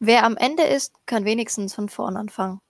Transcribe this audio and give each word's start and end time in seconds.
Wer 0.00 0.24
am 0.24 0.36
Ende 0.36 0.62
ist, 0.62 0.94
kann 1.06 1.24
wenigstens 1.24 1.74
von 1.74 1.88
vorn 1.88 2.16
anfangen. 2.16 2.60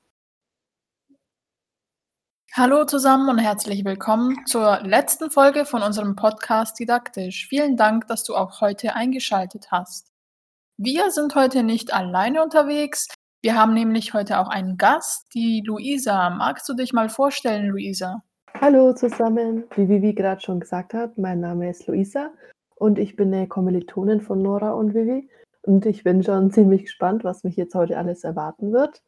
Hallo 2.52 2.84
zusammen 2.84 3.28
und 3.28 3.38
herzlich 3.38 3.84
willkommen 3.84 4.44
zur 4.46 4.80
letzten 4.80 5.30
Folge 5.30 5.64
von 5.64 5.82
unserem 5.82 6.16
Podcast 6.16 6.78
Didaktisch. 6.78 7.46
Vielen 7.48 7.76
Dank, 7.76 8.08
dass 8.08 8.24
du 8.24 8.34
auch 8.34 8.60
heute 8.60 8.94
eingeschaltet 8.94 9.70
hast. 9.70 10.12
Wir 10.76 11.10
sind 11.10 11.34
heute 11.34 11.62
nicht 11.62 11.92
alleine 11.92 12.42
unterwegs. 12.42 13.08
Wir 13.40 13.54
haben 13.54 13.72
nämlich 13.72 14.14
heute 14.14 14.40
auch 14.40 14.48
einen 14.48 14.76
Gast, 14.78 15.32
die 15.32 15.62
Luisa. 15.64 16.28
Magst 16.30 16.69
du 16.69 16.74
dich 16.74 16.92
mal 16.92 17.09
vorstellen, 17.09 17.69
Luisa? 17.69 18.20
Hallo 18.60 18.92
zusammen. 18.95 19.62
Wie 19.77 19.88
Vivi 19.88 20.12
gerade 20.12 20.41
schon 20.41 20.59
gesagt 20.59 20.92
hat, 20.92 21.16
mein 21.19 21.38
Name 21.38 21.70
ist 21.70 21.87
Luisa 21.87 22.32
und 22.74 22.98
ich 22.98 23.15
bin 23.15 23.32
eine 23.32 23.46
Kommilitonin 23.46 24.20
von 24.20 24.43
Nora 24.43 24.73
und 24.73 24.93
Vivi 24.93 25.30
und 25.62 25.87
ich 25.87 26.02
bin 26.02 26.24
schon 26.24 26.51
ziemlich 26.52 26.87
gespannt, 26.87 27.23
was 27.23 27.45
mich 27.45 27.55
jetzt 27.55 27.77
heute 27.77 27.96
alles 27.96 28.24
erwarten 28.24 28.73
wird. 28.73 29.02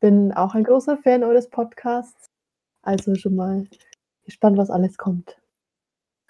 Bin 0.00 0.32
auch 0.32 0.54
ein 0.54 0.64
großer 0.64 0.96
Fan 0.96 1.22
eures 1.22 1.50
Podcasts, 1.50 2.30
also 2.80 3.14
schon 3.16 3.36
mal 3.36 3.66
gespannt, 4.24 4.56
was 4.56 4.70
alles 4.70 4.96
kommt. 4.96 5.36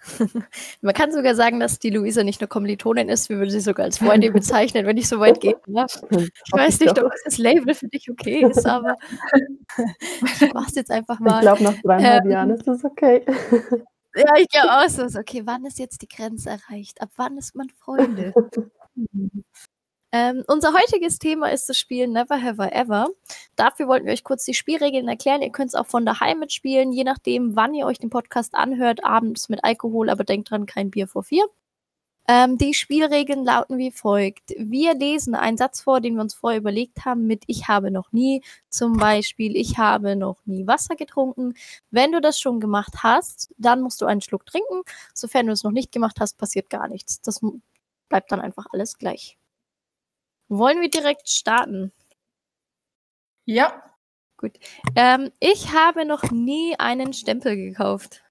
Man 0.81 0.93
kann 0.93 1.11
sogar 1.11 1.35
sagen, 1.35 1.59
dass 1.59 1.79
die 1.79 1.89
Luisa 1.89 2.23
nicht 2.23 2.41
nur 2.41 2.47
Kommilitonin 2.47 3.09
ist, 3.09 3.29
wir 3.29 3.37
würden 3.37 3.49
sie 3.49 3.59
sogar 3.59 3.85
als 3.85 3.97
Freundin 3.97 4.33
bezeichnen, 4.33 4.85
wenn 4.85 4.97
ich 4.97 5.07
so 5.07 5.19
weit 5.19 5.39
gehe. 5.41 5.55
Ne? 5.67 5.85
Ich 6.11 6.51
weiß 6.51 6.79
nicht, 6.79 7.01
ob 7.01 7.11
das 7.23 7.37
Label 7.37 7.73
für 7.73 7.87
dich 7.87 8.09
okay 8.09 8.45
ist, 8.49 8.65
aber 8.65 8.95
ich 10.41 10.53
mach's 10.53 10.75
jetzt 10.75 10.91
einfach 10.91 11.19
mal. 11.19 11.35
Ich 11.35 11.41
glaube, 11.41 11.63
nach 11.63 11.81
dreieinhalb 11.81 12.25
ähm, 12.25 12.31
Jahren 12.31 12.49
ist 12.51 12.67
das 12.67 12.83
okay. 12.83 13.23
Ja, 14.15 14.33
ich 14.37 14.47
glaube 14.47 14.71
auch 14.71 14.89
so. 14.89 15.19
Okay, 15.19 15.41
wann 15.45 15.65
ist 15.65 15.79
jetzt 15.79 16.01
die 16.01 16.07
Grenze 16.07 16.49
erreicht? 16.49 17.01
Ab 17.01 17.09
wann 17.17 17.37
ist 17.37 17.55
man 17.55 17.69
Freunde? 17.69 18.33
Ähm, 20.15 20.45
unser 20.47 20.71
heutiges 20.71 21.19
Thema 21.19 21.51
ist 21.51 21.67
das 21.67 21.77
Spiel 21.77 22.07
Never 22.07 22.41
Have 22.41 22.63
I 22.63 22.71
Ever. 22.71 23.09
Dafür 23.57 23.89
wollten 23.89 24.05
wir 24.05 24.13
euch 24.13 24.23
kurz 24.23 24.45
die 24.45 24.53
Spielregeln 24.53 25.09
erklären. 25.09 25.41
Ihr 25.41 25.51
könnt 25.51 25.71
es 25.71 25.75
auch 25.75 25.87
von 25.87 26.05
daheim 26.05 26.39
mitspielen, 26.39 26.93
je 26.93 27.03
nachdem, 27.03 27.57
wann 27.57 27.73
ihr 27.73 27.85
euch 27.85 27.99
den 27.99 28.09
Podcast 28.09 28.55
anhört. 28.55 29.03
Abends 29.03 29.49
mit 29.49 29.65
Alkohol, 29.65 30.09
aber 30.09 30.23
denkt 30.23 30.51
dran, 30.51 30.67
kein 30.67 30.89
Bier 30.89 31.09
vor 31.09 31.23
vier. 31.23 31.43
Ähm, 32.29 32.57
die 32.57 32.73
Spielregeln 32.73 33.43
lauten 33.43 33.77
wie 33.77 33.91
folgt. 33.91 34.51
Wir 34.57 34.93
lesen 34.93 35.35
einen 35.35 35.57
Satz 35.57 35.81
vor, 35.81 35.99
den 35.99 36.15
wir 36.15 36.21
uns 36.21 36.33
vorher 36.33 36.61
überlegt 36.61 37.03
haben 37.03 37.27
mit 37.27 37.43
Ich 37.47 37.67
habe 37.67 37.91
noch 37.91 38.13
nie. 38.13 38.41
Zum 38.69 38.95
Beispiel, 38.95 39.57
ich 39.57 39.77
habe 39.77 40.15
noch 40.15 40.37
nie 40.45 40.65
Wasser 40.65 40.95
getrunken. 40.95 41.55
Wenn 41.91 42.13
du 42.13 42.21
das 42.21 42.39
schon 42.39 42.61
gemacht 42.61 43.03
hast, 43.03 43.53
dann 43.57 43.81
musst 43.81 44.01
du 44.01 44.05
einen 44.05 44.21
Schluck 44.21 44.45
trinken. 44.45 44.83
Sofern 45.13 45.47
du 45.47 45.51
es 45.51 45.65
noch 45.65 45.71
nicht 45.71 45.91
gemacht 45.91 46.21
hast, 46.21 46.37
passiert 46.37 46.69
gar 46.69 46.87
nichts. 46.87 47.19
Das 47.21 47.41
bleibt 48.07 48.31
dann 48.31 48.39
einfach 48.39 48.67
alles 48.71 48.97
gleich. 48.97 49.37
Wollen 50.49 50.79
wir 50.81 50.89
direkt 50.89 51.27
starten? 51.29 51.91
Ja. 53.47 53.81
Gut. 54.37 54.57
Ähm, 54.95 55.31
ich 55.39 55.71
habe 55.73 56.05
noch 56.05 56.31
nie 56.31 56.75
einen 56.77 57.13
Stempel 57.13 57.55
gekauft. 57.55 58.21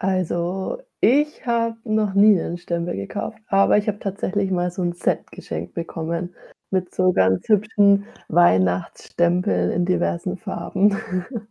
Also, 0.00 0.78
ich 1.00 1.46
habe 1.46 1.76
noch 1.84 2.14
nie 2.14 2.40
einen 2.40 2.58
Stempel 2.58 2.96
gekauft, 2.96 3.38
aber 3.48 3.78
ich 3.78 3.86
habe 3.88 3.98
tatsächlich 4.00 4.50
mal 4.50 4.70
so 4.70 4.82
ein 4.82 4.92
Set 4.92 5.30
geschenkt 5.30 5.74
bekommen 5.74 6.34
mit 6.70 6.94
so 6.94 7.12
ganz 7.12 7.48
hübschen 7.48 8.06
Weihnachtsstempeln 8.28 9.70
in 9.70 9.84
diversen 9.84 10.36
Farben. 10.36 10.90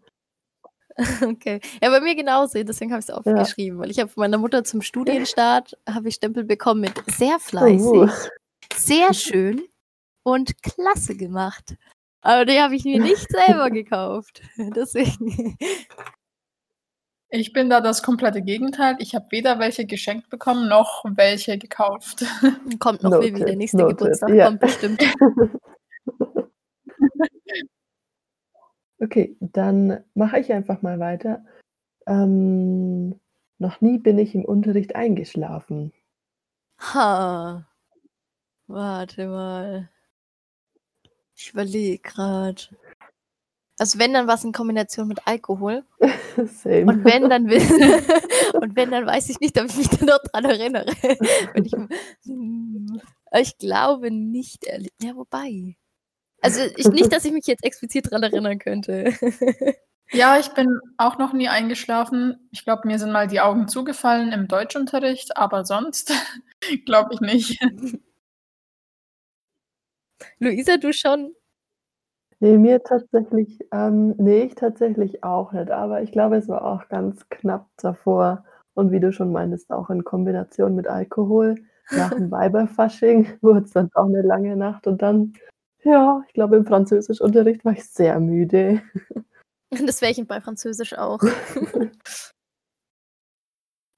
Okay. 1.23 1.59
Ja, 1.81 1.89
bei 1.89 2.01
mir 2.01 2.15
genauso, 2.15 2.61
deswegen 2.63 2.91
habe 2.91 2.99
ich 2.99 3.05
es 3.09 3.09
Ja. 3.09 3.17
aufgeschrieben, 3.17 3.79
weil 3.79 3.89
ich 3.89 3.99
habe 3.99 4.09
von 4.09 4.21
meiner 4.21 4.37
Mutter 4.37 4.63
zum 4.63 4.81
Studienstart 4.81 5.77
habe 5.89 6.07
ich 6.09 6.15
Stempel 6.15 6.43
bekommen 6.43 6.81
mit 6.81 6.93
sehr 7.07 7.39
fleißig, 7.39 7.91
Uh. 7.91 8.07
sehr 8.75 9.13
schön 9.13 9.61
und 10.23 10.61
klasse 10.63 11.15
gemacht. 11.15 11.75
Aber 12.21 12.45
die 12.45 12.59
habe 12.59 12.75
ich 12.75 12.85
mir 12.85 12.99
nicht 12.99 13.29
selber 13.29 13.69
gekauft. 13.71 14.41
Deswegen. 14.57 15.57
Ich 17.29 17.51
bin 17.51 17.69
da 17.69 17.81
das 17.81 18.03
komplette 18.03 18.41
Gegenteil. 18.41 18.95
Ich 18.99 19.15
habe 19.15 19.25
weder 19.31 19.59
welche 19.59 19.85
geschenkt 19.85 20.29
bekommen, 20.29 20.69
noch 20.69 21.03
welche 21.15 21.57
gekauft. 21.57 22.23
Kommt 22.79 23.03
noch 23.03 23.11
Noted, 23.11 23.35
wie 23.35 23.43
der 23.43 23.55
nächste 23.55 23.77
Noted, 23.77 23.97
Geburtstag 23.97 24.29
ja. 24.29 24.45
kommt 24.47 24.59
bestimmt. 24.59 25.03
Okay, 28.99 29.35
dann 29.41 30.03
mache 30.13 30.39
ich 30.39 30.53
einfach 30.53 30.81
mal 30.81 30.99
weiter. 30.99 31.43
Ähm, 32.05 33.19
noch 33.57 33.81
nie 33.81 33.97
bin 33.97 34.17
ich 34.17 34.35
im 34.35 34.45
Unterricht 34.45 34.95
eingeschlafen. 34.95 35.91
Ha. 36.79 37.67
Warte 38.67 39.27
mal. 39.27 39.89
Ich 41.35 41.51
überlege 41.51 41.99
gerade. 41.99 42.61
Also 43.79 43.99
wenn 43.99 44.13
dann 44.13 44.27
was 44.27 44.43
in 44.43 44.51
Kombination 44.51 45.07
mit 45.07 45.25
Alkohol. 45.25 45.83
Same. 46.37 46.85
Und 46.85 47.03
wenn 47.03 47.29
dann 47.29 47.45
und 48.61 48.75
wenn 48.75 48.91
dann 48.91 49.05
weiß 49.05 49.29
ich 49.29 49.39
nicht, 49.39 49.59
ob 49.59 49.65
ich 49.67 49.77
mich 49.77 49.89
dann 49.89 50.07
noch 50.07 50.19
dran 50.19 50.45
erinnere. 50.45 50.91
ich, 51.55 51.71
hm, 52.25 53.01
ich 53.33 53.57
glaube 53.57 54.11
nicht 54.11 54.65
ehrlich. 54.65 54.91
Ja, 55.01 55.15
wobei. 55.15 55.75
Also 56.41 56.61
ich, 56.75 56.87
nicht, 56.89 57.11
dass 57.11 57.25
ich 57.25 57.31
mich 57.31 57.47
jetzt 57.47 57.63
explizit 57.63 58.11
dran 58.11 58.21
erinnern 58.21 58.59
könnte. 58.59 59.13
Ja, 60.11 60.37
ich 60.37 60.49
bin 60.49 60.79
auch 60.97 61.17
noch 61.17 61.33
nie 61.33 61.47
eingeschlafen. 61.47 62.49
Ich 62.51 62.63
glaube, 62.65 62.87
mir 62.87 62.99
sind 62.99 63.11
mal 63.11 63.27
die 63.27 63.39
Augen 63.39 63.67
zugefallen 63.67 64.31
im 64.31 64.47
Deutschunterricht, 64.47 65.37
aber 65.37 65.65
sonst 65.65 66.13
glaube 66.85 67.13
ich 67.13 67.21
nicht. 67.21 67.59
Luisa, 70.39 70.77
du 70.77 70.93
schon? 70.93 71.35
Ne, 72.39 72.57
mir 72.57 72.83
tatsächlich 72.83 73.59
ähm, 73.71 74.15
ne, 74.17 74.43
ich 74.43 74.55
tatsächlich 74.55 75.23
auch 75.23 75.53
nicht, 75.53 75.71
aber 75.71 76.01
ich 76.01 76.11
glaube, 76.11 76.37
es 76.37 76.47
war 76.47 76.65
auch 76.65 76.89
ganz 76.89 77.27
knapp 77.29 77.69
davor 77.77 78.43
und 78.73 78.91
wie 78.91 78.99
du 78.99 79.13
schon 79.13 79.31
meintest, 79.31 79.71
auch 79.71 79.89
in 79.89 80.03
Kombination 80.03 80.75
mit 80.75 80.87
Alkohol. 80.87 81.55
Nach 81.91 82.13
dem 82.13 82.31
Weiberfasching 82.31 83.37
wurde 83.41 83.65
es 83.65 83.71
dann 83.71 83.89
auch 83.93 84.05
eine 84.05 84.21
lange 84.21 84.55
Nacht 84.55 84.87
und 84.87 85.01
dann 85.01 85.33
ja, 85.83 86.23
ich 86.27 86.33
glaube, 86.33 86.55
im 86.55 86.65
Französischunterricht 86.65 87.65
war 87.65 87.73
ich 87.73 87.85
sehr 87.85 88.19
müde. 88.19 88.81
Das 89.87 90.01
wäre 90.01 90.11
ich 90.11 90.27
bei 90.27 90.39
Französisch 90.39 90.93
auch. 90.93 91.19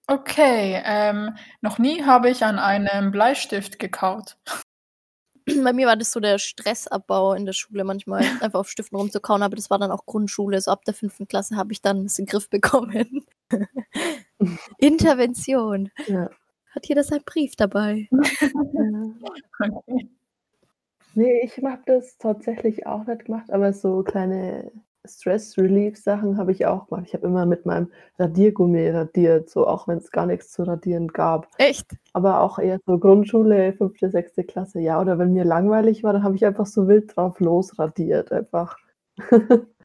Okay, 0.08 0.84
ähm, 0.86 1.36
noch 1.62 1.80
nie 1.80 2.04
habe 2.04 2.30
ich 2.30 2.44
an 2.44 2.60
einem 2.60 3.10
Bleistift 3.10 3.80
gekaut. 3.80 4.38
Bei 5.64 5.74
mir 5.74 5.88
war 5.88 5.96
das 5.96 6.12
so 6.12 6.20
der 6.20 6.38
Stressabbau 6.40 7.34
in 7.34 7.46
der 7.46 7.54
Schule 7.54 7.84
manchmal, 7.84 8.22
einfach 8.42 8.60
auf 8.60 8.70
Stiften 8.70 8.98
rumzukauen, 8.98 9.44
aber 9.44 9.56
das 9.56 9.70
war 9.70 9.80
dann 9.80 9.92
auch 9.92 10.06
Grundschule. 10.06 10.60
So 10.62 10.72
ab 10.72 10.84
der 10.86 10.94
fünften 10.94 11.28
Klasse 11.28 11.56
habe 11.56 11.72
ich 11.72 11.82
dann 11.82 12.04
das 12.04 12.20
in 12.20 12.26
den 12.26 12.32
Griff 12.32 12.50
bekommen. 12.50 13.26
Intervention. 14.80 15.92
Ja. 16.08 16.30
Hat 16.72 16.88
jeder 16.88 17.04
seinen 17.04 17.24
Brief 17.24 17.56
dabei? 17.56 18.10
Okay. 19.58 20.10
Ne, 21.14 21.42
ich 21.44 21.58
habe 21.64 21.82
das 21.86 22.18
tatsächlich 22.18 22.86
auch 22.86 23.06
nicht 23.08 23.26
gemacht, 23.26 23.50
aber 23.50 23.72
so 23.72 24.04
kleine 24.04 24.70
Stress-Relief-Sachen 25.08 26.38
habe 26.38 26.52
ich 26.52 26.66
auch 26.66 26.88
gemacht. 26.88 27.06
Ich 27.08 27.14
habe 27.14 27.28
immer 27.28 27.46
mit 27.46 27.66
meinem 27.66 27.92
Radiergummi 28.20 28.90
radiert, 28.90 29.50
so 29.50 29.68
auch 29.68 29.88
wenn 29.88 29.98
es 29.98 30.12
gar 30.12 30.26
nichts 30.26 30.52
zu 30.52 30.64
radieren 30.64 31.08
gab. 31.10 31.48
Echt? 31.58 31.92
Aber 32.14 32.42
auch 32.42 32.60
eher 32.60 32.80
so 32.86 32.98
Grundschule, 32.98 33.74
fünfte, 33.74 34.10
sechste 34.10 34.44
Klasse, 34.44 34.80
ja. 34.80 35.00
Oder 35.00 35.18
wenn 35.18 35.34
mir 35.34 35.46
langweilig 35.46 36.04
war, 36.04 36.14
dann 36.14 36.24
habe 36.24 36.36
ich 36.36 36.46
einfach 36.46 36.66
so 36.66 36.88
wild 36.88 37.16
drauf 37.16 37.40
losradiert 37.40 38.32
einfach. 38.32 38.78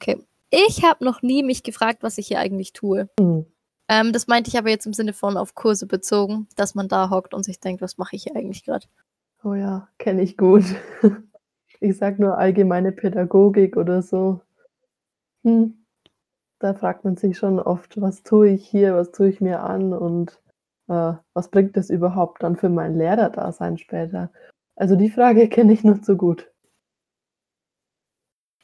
Okay. 0.00 0.24
Ich 0.50 0.84
habe 0.84 1.04
noch 1.04 1.22
nie 1.22 1.42
mich 1.42 1.64
gefragt, 1.64 2.02
was 2.02 2.18
ich 2.18 2.28
hier 2.28 2.38
eigentlich 2.38 2.72
tue. 2.72 3.08
Mhm. 3.18 3.46
Ähm, 3.88 4.12
das 4.12 4.26
meinte 4.26 4.48
ich 4.48 4.58
aber 4.58 4.70
jetzt 4.70 4.86
im 4.86 4.92
Sinne 4.92 5.12
von 5.12 5.36
auf 5.36 5.54
Kurse 5.54 5.86
bezogen, 5.86 6.46
dass 6.56 6.74
man 6.74 6.88
da 6.88 7.10
hockt 7.10 7.34
und 7.34 7.44
sich 7.44 7.58
denkt, 7.58 7.82
was 7.82 7.98
mache 7.98 8.16
ich 8.16 8.24
hier 8.24 8.36
eigentlich 8.36 8.64
gerade? 8.64 8.86
Oh 9.42 9.54
ja, 9.54 9.88
kenne 9.98 10.22
ich 10.22 10.36
gut. 10.36 10.64
Ich 11.80 11.96
sage 11.96 12.20
nur 12.20 12.38
allgemeine 12.38 12.92
Pädagogik 12.92 13.76
oder 13.76 14.02
so. 14.02 14.40
Hm. 15.44 15.84
Da 16.58 16.74
fragt 16.74 17.04
man 17.04 17.16
sich 17.16 17.38
schon 17.38 17.60
oft, 17.60 18.00
was 18.00 18.24
tue 18.24 18.50
ich 18.50 18.66
hier, 18.66 18.96
was 18.96 19.12
tue 19.12 19.28
ich 19.28 19.40
mir 19.40 19.60
an 19.60 19.92
und 19.92 20.42
äh, 20.88 21.12
was 21.32 21.50
bringt 21.50 21.76
das 21.76 21.88
überhaupt 21.88 22.42
dann 22.42 22.56
für 22.56 22.68
mein 22.68 22.96
Lehrerdasein 22.96 23.78
später? 23.78 24.32
Also 24.74 24.96
die 24.96 25.10
Frage 25.10 25.48
kenne 25.48 25.72
ich 25.72 25.84
nur 25.84 26.02
zu 26.02 26.16
gut. 26.16 26.50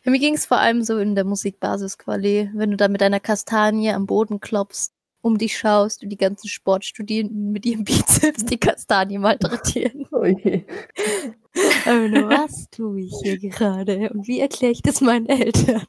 Für 0.02 0.10
mich 0.10 0.20
ging 0.20 0.34
es 0.34 0.44
vor 0.44 0.58
allem 0.58 0.82
so 0.82 0.98
in 0.98 1.14
der 1.14 1.24
Musikbasisquali, 1.24 2.50
wenn 2.52 2.70
du 2.70 2.76
da 2.76 2.88
mit 2.88 3.00
deiner 3.00 3.20
Kastanie 3.20 3.90
am 3.90 4.06
Boden 4.06 4.38
klopfst, 4.40 4.92
um 5.24 5.38
dich 5.38 5.56
schaust 5.56 6.02
und 6.02 6.10
die 6.10 6.18
ganzen 6.18 6.48
Sportstudierenden 6.48 7.50
mit 7.50 7.64
ihrem 7.64 7.84
Bizeps 7.84 8.44
die 8.44 8.58
Kastanie 8.58 9.18
malträtieren. 9.18 10.06
Oh 10.12 10.24
je. 10.24 10.64
Aber 11.86 12.08
nur, 12.08 12.28
was 12.30 12.70
tue 12.70 13.02
ich 13.02 13.12
hier 13.22 13.38
gerade 13.38 14.10
und 14.10 14.26
wie 14.26 14.40
erkläre 14.40 14.72
ich 14.72 14.80
das 14.80 15.00
meinen 15.00 15.26
Eltern? 15.26 15.84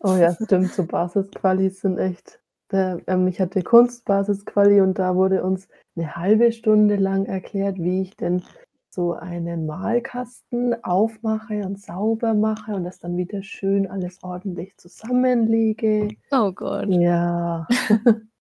Oh 0.00 0.14
ja, 0.14 0.36
stimmt, 0.40 0.72
so 0.72 0.84
Basisqualis 0.84 1.80
sind 1.80 1.98
echt 1.98 2.38
da 2.68 2.98
ähm, 3.06 3.28
ich 3.28 3.40
hatte 3.40 3.62
Kunstbasis-Quali 3.62 4.80
und 4.80 4.98
da 4.98 5.14
wurde 5.16 5.42
uns 5.42 5.68
'ne 5.94 6.16
halbe 6.16 6.52
Stunde 6.52 6.96
lang 6.96 7.24
erklärt, 7.24 7.78
wie 7.78 8.02
ich 8.02 8.16
denn 8.16 8.42
so 8.90 9.12
einen 9.12 9.66
Malkasten 9.66 10.82
aufmache 10.84 11.62
und 11.64 11.80
sauber 11.80 12.34
mache 12.34 12.74
und 12.74 12.84
das 12.84 12.98
dann 12.98 13.16
wieder 13.16 13.42
schön 13.42 13.86
alles 13.88 14.22
ordentlich 14.22 14.76
zusammenlege. 14.76 16.08
Oh 16.30 16.52
Gott. 16.52 16.88
Ja. 16.88 17.66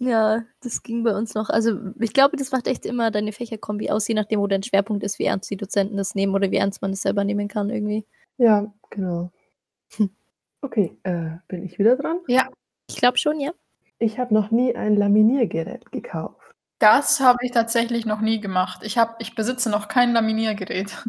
Ja, 0.00 0.44
das 0.60 0.82
ging 0.84 1.02
bei 1.02 1.14
uns 1.16 1.34
noch. 1.34 1.50
Also, 1.50 1.76
ich 1.98 2.12
glaube, 2.12 2.36
das 2.36 2.52
macht 2.52 2.68
echt 2.68 2.86
immer 2.86 3.10
deine 3.10 3.32
Fächerkombi 3.32 3.90
aus, 3.90 4.06
je 4.06 4.14
nachdem, 4.14 4.40
wo 4.40 4.46
dein 4.46 4.62
Schwerpunkt 4.62 5.02
ist, 5.02 5.18
wie 5.18 5.24
ernst 5.24 5.50
die 5.50 5.56
Dozenten 5.56 5.96
das 5.96 6.14
nehmen 6.14 6.34
oder 6.34 6.50
wie 6.52 6.56
ernst 6.56 6.82
man 6.82 6.92
es 6.92 7.02
selber 7.02 7.24
nehmen 7.24 7.48
kann 7.48 7.70
irgendwie. 7.70 8.04
Ja, 8.38 8.72
genau. 8.90 9.30
Okay, 10.60 10.98
äh, 11.04 11.36
bin 11.46 11.62
ich 11.64 11.78
wieder 11.78 11.94
dran? 11.94 12.18
Ja. 12.26 12.48
Ich 12.90 12.96
glaube 12.96 13.16
schon, 13.16 13.38
ja. 13.38 13.52
Ich 14.00 14.18
habe 14.18 14.34
noch 14.34 14.50
nie 14.50 14.74
ein 14.74 14.96
Laminiergerät 14.96 15.92
gekauft. 15.92 16.36
Das 16.80 17.20
habe 17.20 17.38
ich 17.42 17.52
tatsächlich 17.52 18.06
noch 18.06 18.20
nie 18.20 18.40
gemacht. 18.40 18.80
Ich 18.82 18.98
habe 18.98 19.14
ich 19.20 19.36
besitze 19.36 19.70
noch 19.70 19.86
kein 19.86 20.12
Laminiergerät. 20.12 21.04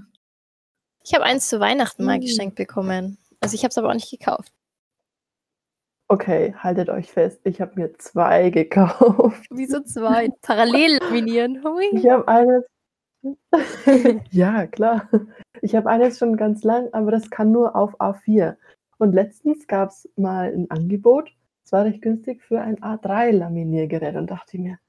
Ich 1.04 1.16
habe 1.16 1.24
eins 1.26 1.48
zu 1.50 1.60
Weihnachten 1.60 2.06
mal 2.06 2.16
Hm. 2.18 2.22
geschenkt 2.22 2.56
bekommen. 2.58 3.18
Also, 3.40 3.56
ich 3.56 3.64
habe 3.64 3.70
es 3.72 3.78
aber 3.80 3.90
auch 3.90 3.94
nicht 3.96 4.12
gekauft. 4.12 4.54
Okay, 6.12 6.56
haltet 6.58 6.90
euch 6.90 7.12
fest, 7.12 7.40
ich 7.44 7.62
habe 7.62 7.74
mir 7.76 7.94
2 8.00 8.50
gekauft. 8.50 9.46
Wieso 9.52 9.80
2? 9.82 10.30
Parallel 10.42 10.98
laminieren. 11.04 11.64
Hui. 11.64 11.86
Ich 11.94 12.10
habe 12.10 12.28
eines 12.28 12.64
Ja, 14.32 14.68
klar. 14.68 15.10
Ich 15.62 15.76
habe 15.76 15.90
eines 15.90 16.18
schon 16.20 16.38
ganz 16.38 16.64
lang, 16.64 16.90
aber 16.94 17.12
das 17.12 17.30
kann 17.30 17.52
nur 17.52 17.76
auf 17.76 18.00
A4. 18.02 18.58
Und 18.98 19.14
letztens 19.14 19.68
gab's 19.68 20.10
mal 20.18 20.54
'n 20.54 20.68
Angebot, 20.72 21.32
es 21.66 21.72
war 21.74 21.86
recht 21.86 22.02
günstig 22.02 22.42
für 22.44 22.62
ein 22.62 22.78
A3-Laminiergerät 22.82 24.16
und 24.16 24.32
dachte 24.32 24.58
ich 24.58 24.64
mir: 24.64 24.80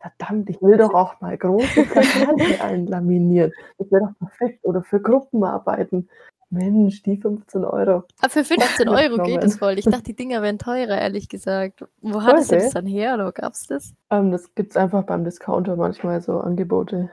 „Verdammt, 0.00 0.50
ich 0.50 0.62
will 0.62 0.78
doch 0.78 0.94
auch 0.94 1.20
mal 1.20 1.36
große 1.38 1.84
Plakate 1.84 2.62
einlaminieren. 2.64 3.52
Das 3.78 3.90
wäre 3.92 4.02
doch 4.08 4.18
perfekt 4.28 4.64
oder 4.64 4.82
für 4.82 5.00
Gruppenarbeiten.“ 5.02 6.08
Mensch, 6.50 7.02
die 7.02 7.16
15 7.16 7.64
€ 7.64 8.02
Ah, 8.20 8.28
für 8.28 8.44
15 8.44 8.88
€ 8.88 8.92
geht 8.92 9.10
mitgenommen. 9.12 9.38
es 9.44 9.58
voll. 9.58 9.78
Ich 9.78 9.84
dachte, 9.86 10.02
die 10.02 10.16
Dinger 10.16 10.42
wären 10.42 10.58
teurer, 10.58 11.00
ehrlich 11.00 11.28
gesagt. 11.28 11.84
Wo 12.00 12.22
hattest 12.22 12.50
du 12.50 12.56
das 12.56 12.70
dann 12.72 12.86
her 12.86 13.14
oder 13.14 13.28
wo 13.28 13.32
gab's 13.32 13.66
das? 13.68 13.94
Ähm, 14.10 14.30
das 14.32 14.52
gibt's 14.54 14.76
einfach 14.76 15.04
beim 15.04 15.24
Discounter 15.24 15.76
manchmal 15.76 16.20
so 16.20 16.40
Angebote. 16.40 17.10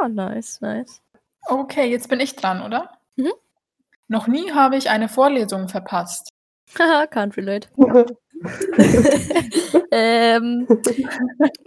Ah, 0.00 0.08
nice, 0.08 0.60
nice. 0.60 1.02
Okay, 1.48 1.90
jetzt 1.90 2.08
bin 2.08 2.20
ich 2.20 2.36
dran, 2.36 2.62
oder? 2.62 2.90
Mhm. 3.16 3.32
Noch 4.08 4.28
nie 4.28 4.52
habe 4.52 4.76
ich 4.76 4.90
eine 4.90 5.08
Vorlesung 5.08 5.68
verpasst. 5.68 6.28
Haha, 6.78 7.04
can't 7.10 7.36
relate. 7.36 7.68
Ähm, 9.90 10.66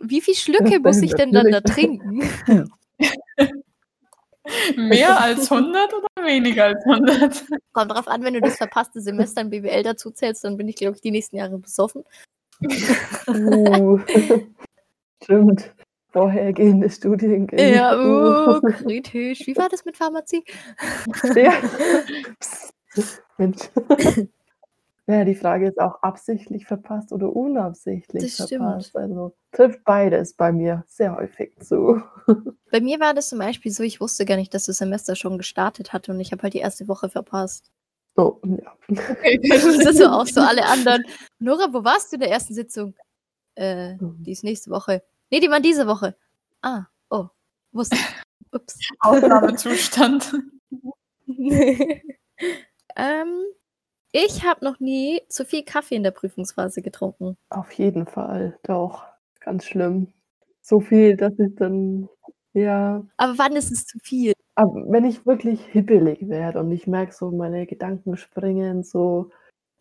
wie 0.01 0.21
viel 0.21 0.35
Schlücke 0.35 0.79
muss 0.79 1.01
ich 1.01 1.13
denn 1.15 1.31
dann 1.31 1.51
da 1.51 1.61
trinken? 1.61 2.21
Mehr 4.75 5.19
als 5.21 5.51
100 5.51 5.93
oder 5.93 6.25
weniger 6.25 6.65
als 6.65 6.85
100? 6.85 7.45
Kommt 7.73 7.91
drauf 7.91 8.07
an, 8.07 8.23
wenn 8.23 8.33
du 8.33 8.41
das 8.41 8.57
verpasste 8.57 9.01
Semester 9.01 9.41
in 9.41 9.49
BWL 9.49 9.83
dazu 9.83 10.11
zählst, 10.11 10.43
dann 10.43 10.57
bin 10.57 10.67
ich, 10.67 10.75
glaube 10.75 10.95
ich, 10.95 11.01
die 11.01 11.11
nächsten 11.11 11.37
Jahre 11.37 11.57
besoffen. 11.57 12.03
Uh. 13.27 13.99
Stimmt. 15.23 15.73
Vorhergehende 16.11 16.89
Studiengänge. 16.89 17.75
Ja, 17.75 17.95
uh, 17.95 18.59
kritisch. 18.83 19.45
Wie 19.45 19.55
war 19.55 19.69
das 19.69 19.85
mit 19.85 19.95
Pharmazie? 19.95 20.43
Ja. 21.35 21.53
Psst. 22.39 22.73
Mensch. 23.37 23.69
Ja, 25.11 25.25
die 25.25 25.33
Frage 25.33 25.67
ist 25.69 25.79
auch 25.79 26.03
absichtlich 26.03 26.67
verpasst 26.67 27.11
oder 27.11 27.35
unabsichtlich 27.35 28.21
Das 28.37 28.45
stimmt. 28.47 28.63
verpasst. 28.63 28.95
Also 28.95 29.35
trifft 29.51 29.83
beides 29.83 30.35
bei 30.35 30.51
mir 30.51 30.83
sehr 30.87 31.15
häufig 31.15 31.57
zu. 31.61 32.01
Bei 32.71 32.79
mir 32.79 32.99
war 32.99 33.15
das 33.15 33.29
zum 33.29 33.39
Beispiel 33.39 33.71
so, 33.71 33.81
ich 33.81 33.99
wusste 33.99 34.23
gar 34.25 34.35
nicht, 34.37 34.53
dass 34.53 34.67
das 34.67 34.77
Semester 34.77 35.15
schon 35.15 35.39
gestartet 35.39 35.91
hatte 35.93 36.11
und 36.11 36.19
ich 36.19 36.31
habe 36.31 36.43
halt 36.43 36.53
die 36.53 36.59
erste 36.59 36.87
Woche 36.87 37.09
verpasst. 37.09 37.71
Oh, 38.17 38.37
ja. 38.43 38.71
Okay. 38.87 39.39
Das 39.49 39.63
ist 39.65 39.97
so 39.97 40.05
auch 40.05 40.27
so 40.27 40.41
alle 40.41 40.63
anderen. 40.67 41.03
Nora, 41.39 41.73
wo 41.73 41.83
warst 41.83 42.11
du 42.11 42.17
in 42.17 42.19
der 42.19 42.29
ersten 42.29 42.53
Sitzung? 42.53 42.93
Äh, 43.55 43.95
Mhm. 43.95 44.17
die 44.23 44.31
ist 44.33 44.43
nächste 44.43 44.69
Woche. 44.69 45.01
Nee, 45.31 45.39
die 45.39 45.49
war 45.49 45.59
diese 45.59 45.87
Woche. 45.87 46.15
Ah, 46.61 46.85
oh, 47.09 47.25
wusste. 47.71 47.97
Ups. 48.51 48.77
Ausnahmezustand. 48.99 50.33
ähm, 52.95 53.43
ich 54.11 54.45
habe 54.45 54.65
noch 54.65 54.79
nie 54.79 55.21
zu 55.29 55.45
viel 55.45 55.63
Kaffee 55.63 55.95
in 55.95 56.03
der 56.03 56.11
Prüfungsphase 56.11 56.81
getrunken. 56.81 57.37
Auf 57.49 57.71
jeden 57.73 58.05
Fall, 58.05 58.57
doch. 58.63 59.03
Ganz 59.39 59.65
schlimm. 59.65 60.13
So 60.61 60.79
viel, 60.79 61.15
dass 61.15 61.37
ich 61.39 61.55
dann, 61.55 62.09
ja. 62.53 63.03
Aber 63.17 63.37
wann 63.37 63.55
ist 63.55 63.71
es 63.71 63.85
zu 63.85 63.97
viel? 63.99 64.33
Aber 64.55 64.73
wenn 64.91 65.05
ich 65.05 65.25
wirklich 65.25 65.63
hibbelig 65.65 66.27
werde 66.27 66.59
und 66.59 66.71
ich 66.71 66.85
merke 66.85 67.13
so, 67.13 67.31
meine 67.31 67.65
Gedanken 67.65 68.17
springen 68.17 68.83
so 68.83 69.31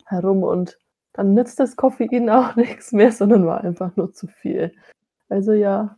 herum 0.05 0.43
und 0.43 0.79
dann 1.13 1.33
nützt 1.33 1.59
das 1.59 1.75
Koffein 1.75 2.29
auch 2.29 2.55
nichts 2.55 2.91
mehr, 2.91 3.11
sondern 3.11 3.45
war 3.45 3.61
einfach 3.61 3.95
nur 3.95 4.13
zu 4.13 4.27
viel. 4.27 4.71
Also 5.27 5.53
ja, 5.53 5.97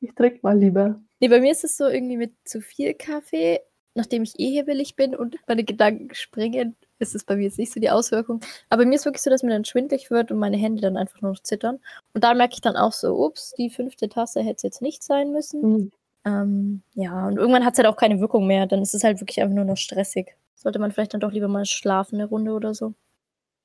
ich 0.00 0.14
trinke 0.14 0.40
mal 0.42 0.58
lieber. 0.58 1.00
Nee, 1.20 1.28
bei 1.28 1.40
mir 1.40 1.52
ist 1.52 1.64
es 1.64 1.76
so 1.76 1.86
irgendwie 1.86 2.16
mit 2.16 2.34
zu 2.44 2.60
viel 2.60 2.94
Kaffee, 2.94 3.60
nachdem 3.94 4.24
ich 4.24 4.38
eh 4.38 4.50
hibbelig 4.50 4.96
bin 4.96 5.14
und 5.14 5.36
meine 5.46 5.64
Gedanken 5.64 6.14
springen, 6.14 6.76
ist 7.02 7.14
es 7.14 7.24
bei 7.24 7.36
mir 7.36 7.44
jetzt 7.44 7.58
nicht 7.58 7.72
so 7.72 7.80
die 7.80 7.90
Auswirkung. 7.90 8.40
Aber 8.70 8.86
mir 8.86 8.94
ist 8.94 9.04
wirklich 9.04 9.22
so, 9.22 9.30
dass 9.30 9.42
mir 9.42 9.50
dann 9.50 9.64
schwindlig 9.64 10.10
wird 10.10 10.30
und 10.30 10.38
meine 10.38 10.56
Hände 10.56 10.80
dann 10.80 10.96
einfach 10.96 11.20
nur 11.20 11.32
noch 11.32 11.42
zittern. 11.42 11.80
Und 12.14 12.24
da 12.24 12.34
merke 12.34 12.54
ich 12.54 12.60
dann 12.60 12.76
auch 12.76 12.92
so, 12.92 13.14
ups, 13.24 13.52
die 13.58 13.70
fünfte 13.70 14.08
Tasse 14.08 14.40
hätte 14.40 14.56
es 14.56 14.62
jetzt 14.62 14.82
nicht 14.82 15.02
sein 15.02 15.32
müssen. 15.32 15.62
Hm. 15.62 15.92
Ähm, 16.24 16.82
ja, 16.94 17.26
und 17.26 17.36
irgendwann 17.36 17.64
hat 17.64 17.74
es 17.74 17.78
halt 17.78 17.88
auch 17.88 17.96
keine 17.96 18.20
Wirkung 18.20 18.46
mehr. 18.46 18.66
Dann 18.66 18.82
ist 18.82 18.94
es 18.94 19.04
halt 19.04 19.20
wirklich 19.20 19.40
einfach 19.40 19.54
nur 19.54 19.64
noch 19.64 19.76
stressig. 19.76 20.36
Sollte 20.54 20.78
man 20.78 20.92
vielleicht 20.92 21.14
dann 21.14 21.20
doch 21.20 21.32
lieber 21.32 21.48
mal 21.48 21.64
schlafen 21.64 22.16
eine 22.16 22.26
Runde 22.26 22.52
oder 22.52 22.74
so. 22.74 22.94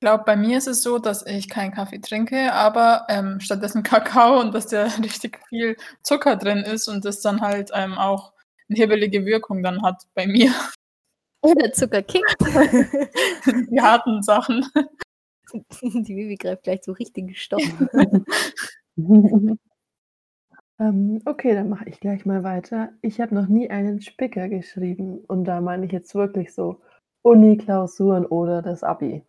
glaube, 0.00 0.24
bei 0.24 0.36
mir 0.36 0.58
ist 0.58 0.68
es 0.68 0.82
so, 0.82 0.98
dass 0.98 1.26
ich 1.26 1.48
keinen 1.48 1.72
Kaffee 1.72 1.98
trinke, 1.98 2.52
aber 2.52 3.06
ähm, 3.08 3.40
stattdessen 3.40 3.82
Kakao 3.84 4.40
und 4.40 4.54
dass 4.54 4.68
da 4.68 4.84
richtig 5.02 5.40
viel 5.48 5.76
Zucker 6.02 6.36
drin 6.36 6.58
ist 6.58 6.88
und 6.88 7.04
das 7.04 7.20
dann 7.20 7.40
halt 7.40 7.70
ähm, 7.74 7.98
auch 7.98 8.32
eine 8.68 8.78
hibbelige 8.78 9.24
Wirkung 9.24 9.62
dann 9.62 9.82
hat 9.82 10.02
bei 10.14 10.26
mir. 10.26 10.52
Der 11.60 11.72
Zucker 11.72 12.02
kickt. 12.02 12.36
Die 13.70 13.80
harten 13.80 14.22
Sachen. 14.22 14.66
Die 15.82 16.16
Vivi 16.16 16.36
greift 16.36 16.64
gleich 16.64 16.82
zu 16.82 16.92
richtigen 16.92 17.34
Stoff. 17.34 17.62
ähm, 20.78 21.22
okay, 21.24 21.54
dann 21.54 21.68
mache 21.68 21.88
ich 21.88 22.00
gleich 22.00 22.26
mal 22.26 22.42
weiter. 22.44 22.90
Ich 23.00 23.20
habe 23.20 23.34
noch 23.34 23.46
nie 23.46 23.70
einen 23.70 24.00
Spicker 24.02 24.48
geschrieben 24.48 25.18
und 25.26 25.44
da 25.44 25.60
meine 25.60 25.86
ich 25.86 25.92
jetzt 25.92 26.14
wirklich 26.14 26.52
so 26.52 26.80
Uni-Klausuren 27.22 28.26
oder 28.26 28.60
das 28.60 28.82
Abi. 28.82 29.24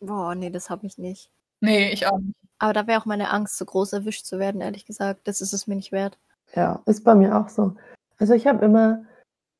Boah, 0.00 0.34
nee, 0.34 0.50
das 0.50 0.70
habe 0.70 0.86
ich 0.86 0.98
nicht. 0.98 1.30
Nee, 1.60 1.90
ich 1.92 2.06
auch 2.06 2.18
nicht. 2.18 2.36
Aber 2.58 2.72
da 2.72 2.86
wäre 2.86 3.00
auch 3.00 3.06
meine 3.06 3.30
Angst, 3.30 3.56
so 3.56 3.64
groß 3.64 3.92
erwischt 3.92 4.26
zu 4.26 4.38
werden, 4.38 4.60
ehrlich 4.60 4.84
gesagt. 4.86 5.28
Das 5.28 5.40
ist 5.40 5.52
es 5.52 5.66
mir 5.66 5.76
nicht 5.76 5.92
wert. 5.92 6.18
Ja, 6.54 6.82
ist 6.86 7.04
bei 7.04 7.14
mir 7.14 7.36
auch 7.36 7.48
so. 7.48 7.74
Also 8.18 8.34
ich 8.34 8.46
habe 8.46 8.64
immer, 8.64 9.04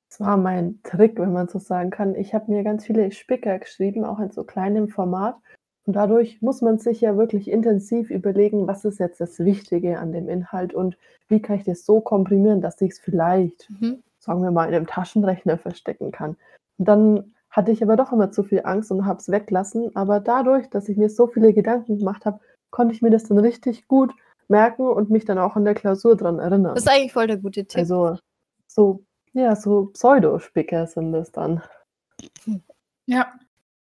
das 0.08 0.20
war 0.20 0.36
mein 0.36 0.80
Trick, 0.84 1.18
wenn 1.18 1.32
man 1.32 1.48
so 1.48 1.58
sagen 1.58 1.90
kann, 1.90 2.14
ich 2.14 2.34
habe 2.34 2.50
mir 2.50 2.64
ganz 2.64 2.86
viele 2.86 3.10
Spicker 3.12 3.58
geschrieben, 3.58 4.04
auch 4.04 4.18
in 4.20 4.30
so 4.30 4.44
kleinem 4.44 4.88
Format. 4.88 5.36
Und 5.86 5.94
dadurch 5.96 6.42
muss 6.42 6.60
man 6.60 6.78
sich 6.78 7.00
ja 7.00 7.16
wirklich 7.16 7.50
intensiv 7.50 8.10
überlegen, 8.10 8.66
was 8.66 8.84
ist 8.84 8.98
jetzt 9.00 9.20
das 9.20 9.38
Wichtige 9.38 9.98
an 9.98 10.12
dem 10.12 10.28
Inhalt 10.28 10.74
und 10.74 10.96
wie 11.28 11.40
kann 11.40 11.56
ich 11.56 11.64
das 11.64 11.84
so 11.84 12.00
komprimieren, 12.00 12.60
dass 12.60 12.80
ich 12.80 12.92
es 12.92 12.98
vielleicht, 12.98 13.68
Mhm. 13.70 14.02
sagen 14.18 14.42
wir 14.42 14.50
mal, 14.50 14.68
in 14.68 14.74
einem 14.74 14.86
Taschenrechner 14.86 15.58
verstecken 15.58 16.10
kann. 16.10 16.36
Und 16.78 16.88
dann 16.88 17.34
hatte 17.50 17.72
ich 17.72 17.82
aber 17.82 17.96
doch 17.96 18.12
immer 18.12 18.30
zu 18.30 18.42
viel 18.42 18.62
Angst 18.64 18.90
und 18.90 19.06
habe 19.06 19.18
es 19.18 19.30
weglassen. 19.30 19.94
Aber 19.96 20.20
dadurch, 20.20 20.68
dass 20.68 20.88
ich 20.88 20.96
mir 20.96 21.08
so 21.08 21.26
viele 21.26 21.52
Gedanken 21.52 21.98
gemacht 21.98 22.24
habe, 22.26 22.40
konnte 22.70 22.94
ich 22.94 23.02
mir 23.02 23.10
das 23.10 23.24
dann 23.24 23.38
richtig 23.38 23.88
gut 23.88 24.12
merken 24.48 24.86
und 24.86 25.10
mich 25.10 25.24
dann 25.24 25.38
auch 25.38 25.56
in 25.56 25.64
der 25.64 25.74
Klausur 25.74 26.16
dran 26.16 26.38
erinnern. 26.38 26.74
Das 26.74 26.84
ist 26.84 26.90
eigentlich 26.90 27.12
voll 27.12 27.26
der 27.26 27.38
gute 27.38 27.64
Tipp. 27.64 27.78
Also 27.78 28.16
so, 28.66 29.02
ja, 29.38 29.54
so 29.56 29.86
Pseudospicker 29.86 30.86
sind 30.86 31.12
das 31.12 31.30
dann. 31.32 31.62
Ja, 33.06 33.32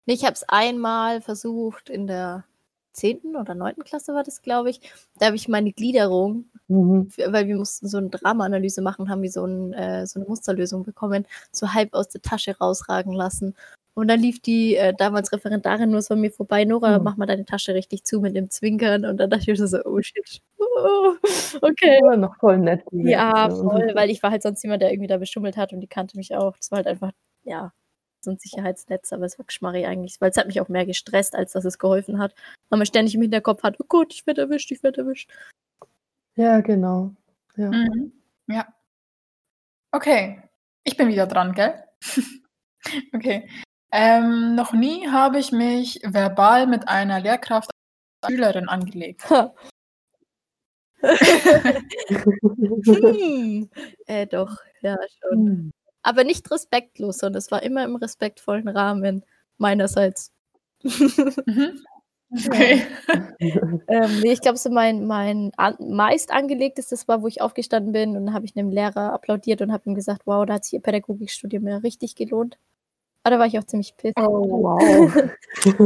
ich 0.06 0.24
habe 0.24 0.34
es 0.34 0.44
einmal 0.48 1.22
versucht 1.22 1.90
in 1.90 2.08
der 2.08 2.46
10. 2.94 3.36
oder 3.36 3.56
9. 3.56 3.76
Klasse 3.84 4.14
war 4.14 4.24
das, 4.24 4.42
glaube 4.42 4.70
ich. 4.70 4.82
Da 5.20 5.28
habe 5.28 5.36
ich 5.36 5.48
meine 5.48 5.72
Gliederung, 5.74 6.46
Mhm. 6.68 7.10
weil 7.28 7.48
wir 7.48 7.58
mussten 7.58 7.88
so 7.88 7.98
eine 7.98 8.10
Drama-Analyse 8.10 8.82
machen, 8.82 9.10
haben 9.10 9.22
wir 9.22 9.32
so, 9.32 9.46
ein, 9.46 9.74
äh, 9.74 10.08
so 10.08 10.20
eine 10.20 10.30
Musterlösung 10.30 10.84
bekommen, 10.84 11.26
so 11.52 11.74
halb 11.74 11.94
aus 11.94 12.08
der 12.10 12.22
Tasche 12.22 12.58
rausragen 12.58 13.14
lassen. 13.14 13.56
Und 13.96 14.08
dann 14.08 14.20
lief 14.20 14.42
die 14.42 14.76
äh, 14.76 14.94
damals 14.98 15.32
Referendarin 15.32 15.92
nur 15.92 16.02
so 16.02 16.16
an 16.16 16.22
mir 16.22 16.32
vorbei, 16.32 16.66
Nora, 16.66 16.98
Mhm. 16.98 17.04
mach 17.04 17.16
mal 17.18 17.26
deine 17.28 17.46
Tasche 17.46 17.76
richtig 17.76 18.04
zu 18.06 18.20
mit 18.22 18.36
dem 18.36 18.50
Zwinkern. 18.50 19.06
Und 19.06 19.18
dann 19.18 19.30
dachte 19.30 19.52
ich 19.52 19.60
mir 19.60 19.68
so, 19.68 19.78
oh 19.86 20.02
shit. 20.02 20.42
Oh, 20.58 21.14
okay. 21.62 22.00
Aber 22.04 22.18
noch 22.18 22.36
voll 22.38 22.58
nett. 22.58 22.84
Ja, 22.92 23.50
voll, 23.50 23.92
weil 23.94 24.10
ich 24.10 24.24
war 24.24 24.32
halt 24.32 24.42
sonst 24.42 24.64
jemand, 24.64 24.82
der 24.82 24.92
irgendwie 24.92 25.08
da 25.08 25.18
beschummelt 25.18 25.58
hat 25.58 25.74
und 25.74 25.82
die 25.82 25.88
kannte 25.88 26.18
mich 26.18 26.36
auch. 26.36 26.58
Das 26.58 26.72
war 26.72 26.78
halt 26.78 26.88
einfach, 26.88 27.12
ja, 27.44 27.72
so 28.22 28.32
ein 28.32 28.38
Sicherheitsnetz, 28.40 29.14
aber 29.14 29.26
es 29.26 29.38
war 29.38 29.46
geschmarri 29.46 29.86
eigentlich, 29.86 30.20
weil 30.22 30.32
es 30.32 30.38
hat 30.38 30.48
mich 30.48 30.60
auch 30.62 30.70
mehr 30.70 30.86
gestresst, 30.86 31.36
als 31.36 31.52
dass 31.52 31.66
es 31.66 31.78
geholfen 31.78 32.18
hat. 32.20 32.34
Weil 32.70 32.78
man 32.80 32.86
ständig 32.88 33.14
im 33.16 33.22
Hinterkopf 33.22 33.62
hat, 33.64 33.76
oh 33.80 33.86
Gott, 33.88 34.14
ich 34.14 34.26
werde 34.26 34.42
erwischt, 34.42 34.72
ich 34.72 34.82
werde 34.82 35.02
erwischt. 35.02 35.30
Ja, 36.36 36.62
genau. 36.62 37.12
Ja. 37.58 37.70
Mhm. 37.70 38.12
Ja. 38.48 38.66
Okay, 39.92 40.42
ich 40.84 40.98
bin 40.98 41.10
wieder 41.10 41.28
dran, 41.28 41.52
gell? 41.54 41.76
okay. 43.14 43.48
Ähm, 43.96 44.56
noch 44.56 44.74
nie 44.74 45.08
habe 45.08 45.38
ich 45.38 45.52
mich 45.52 46.00
verbal 46.04 46.66
mit 46.66 46.88
einer 46.88 47.20
Lehrkraft 47.20 47.70
als 48.22 48.34
Schülerin 48.34 48.68
angelegt. 48.68 49.22
hm. 52.90 53.70
äh, 54.08 54.26
doch, 54.26 54.58
ja, 54.82 54.98
schon. 55.22 55.46
Hm. 55.46 55.72
Aber 56.02 56.24
nicht 56.24 56.50
respektlos, 56.50 57.20
sondern 57.20 57.38
es 57.38 57.52
war 57.52 57.62
immer 57.62 57.84
im 57.84 57.96
respektvollen 57.96 58.68
Rahmen 58.68 59.24
meinerseits. 59.60 60.32
Mhm. 60.82 61.86
Okay. 62.48 62.88
ähm, 63.88 64.22
nee, 64.22 64.32
ich 64.32 64.42
glaube, 64.42 64.58
so 64.58 64.72
mein, 64.72 65.06
mein 65.06 65.52
an, 65.56 65.76
meist 65.80 66.32
angelegtes, 66.32 66.88
das 66.88 67.08
war, 67.08 67.22
wo 67.22 67.28
ich 67.28 67.42
aufgestanden 67.42 67.92
bin 67.92 68.18
und 68.18 68.26
dann 68.26 68.34
habe 68.34 68.46
ich 68.46 68.58
einem 68.58 68.72
Lehrer 68.72 69.14
applaudiert 69.14 69.62
und 69.62 69.72
habe 69.72 69.88
ihm 69.88 69.94
gesagt, 69.94 70.24
wow, 70.26 70.44
da 70.48 70.56
hat 70.56 70.66
sich 70.66 70.74
ihr 70.74 70.82
Pädagogikstudium 70.82 71.68
ja 71.68 71.78
richtig 71.78 72.16
gelohnt. 72.16 72.58
Aber 73.24 73.36
da 73.36 73.40
war 73.40 73.46
ich 73.48 73.58
auch 73.58 73.64
ziemlich 73.64 73.96
pissed. 73.98 74.18
Oh, 74.20 74.24
wow. 74.64 75.30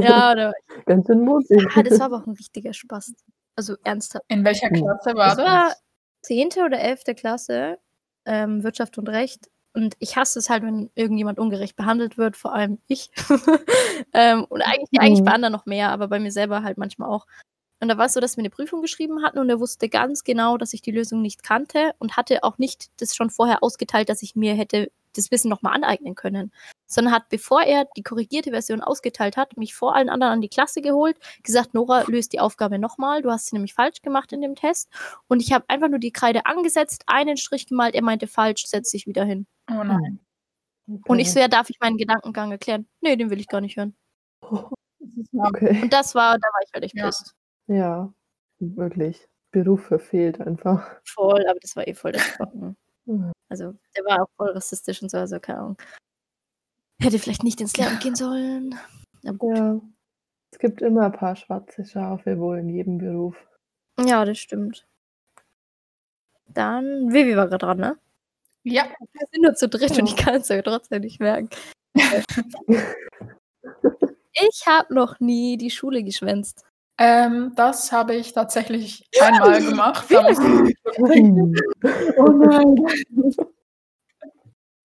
Ja, 0.03 0.33
da 0.35 0.47
war 0.47 0.53
ich, 0.77 0.85
Ganz 0.85 1.07
schön 1.07 1.21
mutig. 1.21 1.63
ah, 1.75 1.83
das 1.83 1.99
war 1.99 2.07
aber 2.07 2.17
auch 2.17 2.25
ein 2.27 2.33
richtiger 2.33 2.73
Spaß. 2.73 3.13
Also 3.55 3.75
ernsthaft. 3.83 4.25
In 4.27 4.43
welcher 4.43 4.69
Hm. 4.69 4.75
Klasse 4.83 5.15
war 5.15 5.35
Das 5.35 5.37
war 5.37 5.69
das? 5.69 5.83
10. 6.23 6.49
oder 6.65 6.79
11. 6.79 7.03
Klasse, 7.15 7.77
ähm, 8.25 8.63
Wirtschaft 8.63 8.97
und 8.97 9.07
Recht. 9.09 9.49
Und 9.73 9.95
ich 9.99 10.15
hasse 10.17 10.39
es 10.39 10.49
halt, 10.49 10.63
wenn 10.63 10.89
irgendjemand 10.95 11.37
ungerecht 11.37 11.75
behandelt 11.75 12.17
wird, 12.17 12.35
vor 12.37 12.53
allem 12.53 12.79
ich. 12.87 13.11
ähm, 14.13 14.45
und 14.49 14.61
eigentlich, 14.61 14.99
eigentlich 14.99 15.19
bei 15.23 15.29
Mhm. 15.31 15.35
anderen 15.35 15.53
noch 15.53 15.65
mehr, 15.67 15.89
aber 15.91 16.07
bei 16.07 16.19
mir 16.19 16.31
selber 16.31 16.63
halt 16.63 16.77
manchmal 16.79 17.09
auch. 17.09 17.27
Und 17.79 17.89
da 17.89 17.97
war 17.97 18.05
es 18.07 18.13
so, 18.13 18.19
dass 18.19 18.37
wir 18.37 18.41
eine 18.41 18.49
Prüfung 18.49 18.81
geschrieben 18.81 19.23
hatten 19.23 19.39
und 19.39 19.49
er 19.49 19.59
wusste 19.59 19.87
ganz 19.89 20.23
genau, 20.23 20.57
dass 20.57 20.73
ich 20.73 20.81
die 20.81 20.91
Lösung 20.91 21.21
nicht 21.21 21.43
kannte 21.43 21.93
und 21.99 22.17
hatte 22.17 22.43
auch 22.43 22.57
nicht 22.57 22.89
das 23.01 23.15
schon 23.15 23.29
vorher 23.29 23.63
ausgeteilt, 23.63 24.09
dass 24.09 24.23
ich 24.23 24.35
mir 24.35 24.55
hätte 24.55 24.91
das 25.13 25.31
Wissen 25.31 25.49
nochmal 25.49 25.73
aneignen 25.73 26.15
können. 26.15 26.51
Sondern 26.87 27.13
hat, 27.13 27.29
bevor 27.29 27.63
er 27.63 27.85
die 27.97 28.03
korrigierte 28.03 28.51
Version 28.51 28.81
ausgeteilt 28.81 29.35
hat, 29.35 29.57
mich 29.57 29.73
vor 29.75 29.95
allen 29.95 30.09
anderen 30.09 30.33
an 30.33 30.41
die 30.41 30.49
Klasse 30.49 30.81
geholt, 30.81 31.17
gesagt, 31.43 31.73
Nora, 31.73 32.03
löst 32.07 32.33
die 32.33 32.39
Aufgabe 32.39 32.79
nochmal, 32.79 33.21
du 33.21 33.31
hast 33.31 33.47
sie 33.47 33.55
nämlich 33.55 33.73
falsch 33.73 34.01
gemacht 34.01 34.31
in 34.31 34.41
dem 34.41 34.55
Test. 34.55 34.89
Und 35.27 35.41
ich 35.41 35.51
habe 35.51 35.65
einfach 35.67 35.89
nur 35.89 35.99
die 35.99 36.11
Kreide 36.11 36.45
angesetzt, 36.45 37.03
einen 37.07 37.37
Strich 37.37 37.67
gemalt, 37.67 37.95
er 37.95 38.03
meinte 38.03 38.27
falsch, 38.27 38.65
setz 38.67 38.91
dich 38.91 39.05
wieder 39.07 39.25
hin. 39.25 39.47
Oh 39.69 39.83
nein. 39.83 40.19
Und 41.05 41.19
ich 41.19 41.31
so, 41.31 41.39
ja, 41.39 41.49
darf 41.49 41.69
ich 41.69 41.79
meinen 41.81 41.97
Gedankengang 41.97 42.51
erklären? 42.51 42.87
Nee, 43.01 43.17
den 43.17 43.29
will 43.29 43.39
ich 43.39 43.47
gar 43.47 43.61
nicht 43.61 43.77
hören. 43.77 43.95
Okay. 45.33 45.79
Und 45.81 45.93
das 45.93 46.15
war, 46.15 46.37
da 46.37 46.47
war 46.47 46.61
ich 46.65 46.73
halt 46.73 46.83
echt 46.83 46.95
Ja. 46.95 47.05
pissed. 47.05 47.33
Ja, 47.67 48.13
wirklich. 48.59 49.27
Beruf 49.51 49.85
verfehlt 49.87 50.39
einfach. 50.41 50.89
Voll, 51.05 51.45
aber 51.47 51.59
das 51.59 51.75
war 51.75 51.87
eh 51.87 51.93
voll 51.93 52.11
der 52.13 52.19
Spocken. 52.19 52.77
Mhm. 53.05 53.31
Also, 53.49 53.73
der 53.95 54.03
war 54.03 54.23
auch 54.23 54.29
voll 54.35 54.49
rassistisch 54.49 55.01
und 55.01 55.09
so, 55.09 55.17
also 55.17 55.39
keine 55.39 55.59
Ahnung. 55.59 55.77
Hätte 57.01 57.17
vielleicht 57.17 57.43
nicht 57.45 57.61
ins 57.61 57.77
Lehramt 57.77 58.01
gehen 58.01 58.15
sollen. 58.15 58.75
Aber 59.25 59.37
gut. 59.37 59.57
Ja. 59.57 59.79
Es 60.51 60.59
gibt 60.59 60.81
immer 60.81 61.05
ein 61.05 61.13
paar 61.13 61.37
schwarze 61.37 61.85
Schafe 61.85 62.37
wohl 62.39 62.59
in 62.59 62.67
jedem 62.67 62.97
Beruf. 62.97 63.37
Ja, 64.05 64.25
das 64.25 64.37
stimmt. 64.39 64.85
Dann, 66.49 67.13
Vivi 67.13 67.37
war 67.37 67.47
gerade 67.47 67.65
dran, 67.65 67.77
ne? 67.77 67.97
Ja, 68.63 68.85
Wir 69.13 69.27
sind 69.31 69.43
nur 69.43 69.55
zu 69.55 69.69
dritt 69.69 69.91
und 69.91 69.97
Ja. 69.99 70.03
ich 70.05 70.17
kann 70.17 70.35
es 70.35 70.49
ja 70.49 70.61
trotzdem 70.61 71.01
nicht 71.01 71.21
merken. 71.21 71.49
ich 74.33 74.63
habe 74.67 74.93
noch 74.93 75.19
nie 75.21 75.57
die 75.57 75.71
Schule 75.71 76.03
geschwänzt. 76.03 76.65
Ähm, 76.97 77.53
das 77.55 77.91
habe 77.91 78.15
ich 78.15 78.33
tatsächlich 78.33 79.07
einmal 79.21 79.61
gemacht. 79.61 80.05
Ich 80.09 80.39
oh 82.17 82.31
nein. 82.31 82.75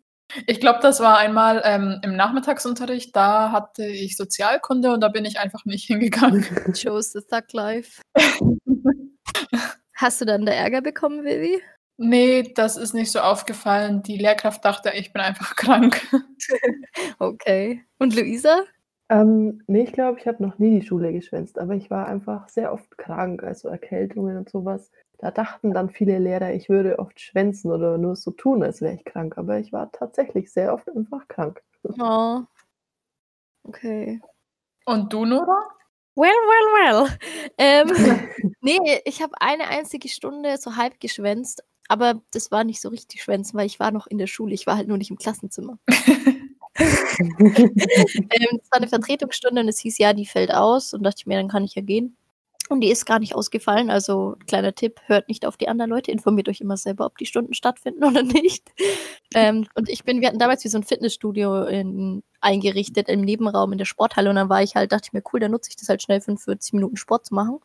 Ich 0.47 0.61
glaube, 0.61 0.81
das 0.83 1.01
war 1.01 1.17
einmal 1.17 1.63
ähm, 1.65 2.01
im 2.03 2.15
Nachmittagsunterricht. 2.15 3.17
Da 3.17 3.51
hatte 3.51 3.87
ich 3.87 4.15
Sozialkunde 4.15 4.93
und 4.93 5.01
da 5.01 5.09
bin 5.09 5.25
ich 5.25 5.41
einfach 5.41 5.65
nicht 5.65 5.87
hingegangen. 5.87 6.45
Chose 6.75 7.13
the 7.13 7.21
Thug 7.27 7.51
Life. 7.53 8.03
Hast 9.95 10.21
du 10.21 10.27
dann 10.27 10.45
da 10.45 10.53
Ärger 10.53 10.83
bekommen, 10.83 11.25
Vivi? 11.25 11.63
Nee, 11.97 12.53
das 12.55 12.77
ist 12.77 12.95
nicht 12.95 13.11
so 13.11 13.19
aufgefallen. 13.19 14.05
Die 14.05 14.19
Lehrkraft 14.19 14.65
dachte, 14.65 14.93
ich 14.95 15.13
bin 15.13 15.23
einfach 15.23 15.57
krank. 15.57 16.01
Okay. 17.19 17.85
Und 17.99 18.15
Luisa? 18.15 18.63
Ähm, 19.11 19.63
nee, 19.67 19.83
ich 19.85 19.93
glaube, 19.93 20.19
ich 20.19 20.27
habe 20.27 20.43
noch 20.43 20.59
nie 20.59 20.81
die 20.81 20.87
Schule 20.87 21.13
geschwänzt, 21.13 21.59
aber 21.59 21.75
ich 21.75 21.91
war 21.91 22.07
einfach 22.09 22.49
sehr 22.49 22.73
oft 22.73 22.99
krank, 22.99 23.43
also 23.43 23.69
Erkältungen 23.69 24.37
und 24.37 24.51
sowas. 24.51 24.91
Da 25.19 25.31
dachten 25.31 25.73
dann 25.73 25.91
viele 25.91 26.19
Lehrer, 26.19 26.53
ich 26.53 26.69
würde 26.69 26.99
oft 26.99 27.19
schwänzen 27.21 27.71
oder 27.73 27.97
nur 27.99 28.17
so 28.17 28.31
tun, 28.33 28.63
als 28.63 28.83
wäre 28.83 28.95
ich 28.95 29.05
krank, 29.05 29.39
aber 29.39 29.59
ich 29.59 29.73
war 29.73 29.91
tatsächlich 29.93 30.53
sehr 30.53 30.75
oft 30.75 30.89
einfach 30.95 31.27
krank. 31.29 31.63
Oh. 32.01 32.43
Okay. 33.65 34.21
Und 34.87 35.13
du, 35.13 35.25
Nora? 35.27 35.69
Well, 36.17 36.31
well, 36.31 37.07
well. 37.09 37.19
Ähm, 37.59 37.89
nee, 38.63 39.01
ich 39.05 39.23
habe 39.23 39.33
eine 39.41 39.69
einzige 39.69 40.09
Stunde 40.09 40.57
so 40.59 40.77
halb 40.77 41.01
geschwänzt, 41.01 41.65
aber 41.89 42.23
das 42.33 42.51
war 42.51 42.65
nicht 42.65 42.81
so 42.81 42.89
richtig 42.91 43.23
schwänzen, 43.23 43.59
weil 43.59 43.67
ich 43.67 43.81
war 43.81 43.93
noch 43.93 44.07
in 44.09 44.19
der 44.19 44.27
Schule. 44.29 44.55
Ich 44.55 44.67
war 44.67 44.77
halt 44.77 44.89
nur 44.89 44.99
nicht 44.99 45.11
im 45.11 45.19
Klassenzimmer. 45.19 45.79
Ähm, 48.31 48.59
das 48.59 48.71
war 48.71 48.79
eine 48.79 48.89
Vertretungsstunde 48.89 49.61
und 49.63 49.69
es 49.69 49.81
hieß, 49.81 49.99
ja, 49.99 50.13
die 50.13 50.27
fällt 50.27 50.53
aus. 50.53 50.95
Und 50.95 51.03
dachte 51.03 51.17
ich 51.21 51.27
mir, 51.27 51.37
dann 51.37 51.49
kann 51.49 51.65
ich 51.65 51.75
ja 51.75 51.83
gehen. 51.83 52.17
Und 52.69 52.83
die 52.83 52.91
ist 52.91 53.07
gar 53.07 53.19
nicht 53.19 53.35
ausgefallen. 53.35 53.91
Also, 53.91 54.37
kleiner 54.47 54.75
Tipp, 54.75 55.01
hört 55.07 55.29
nicht 55.29 55.47
auf 55.47 55.57
die 55.57 55.69
anderen 55.69 55.91
Leute, 55.91 56.11
informiert 56.11 56.49
euch 56.49 56.61
immer 56.61 56.77
selber, 56.77 57.07
ob 57.07 57.17
die 57.17 57.27
Stunden 57.27 57.55
stattfinden 57.55 58.05
oder 58.05 58.23
nicht. 58.23 58.71
Ähm, 59.35 59.67
und 59.75 59.91
ich 59.91 60.05
bin, 60.05 60.23
wir 60.23 60.29
hatten 60.29 60.39
damals 60.39 60.65
wie 60.65 60.69
so 60.69 60.79
ein 60.79 60.85
Fitnessstudio 60.85 61.65
in, 61.65 62.23
eingerichtet 62.41 63.11
im 63.11 63.21
Nebenraum 63.21 63.73
in 63.73 63.79
der 63.79 63.85
Sporthalle. 63.85 64.31
Und 64.31 64.37
dann 64.37 64.49
war 64.49 64.63
ich 64.63 64.75
halt, 64.75 64.91
dachte 64.91 65.09
ich 65.09 65.13
mir, 65.13 65.23
cool, 65.31 65.41
dann 65.41 65.51
nutze 65.51 65.69
ich 65.69 65.77
das 65.77 65.91
halt 65.91 66.01
schnell 66.01 66.23
45 66.23 66.73
Minuten 66.73 66.97
Sport 66.97 67.27
zu 67.27 67.35
machen. 67.35 67.59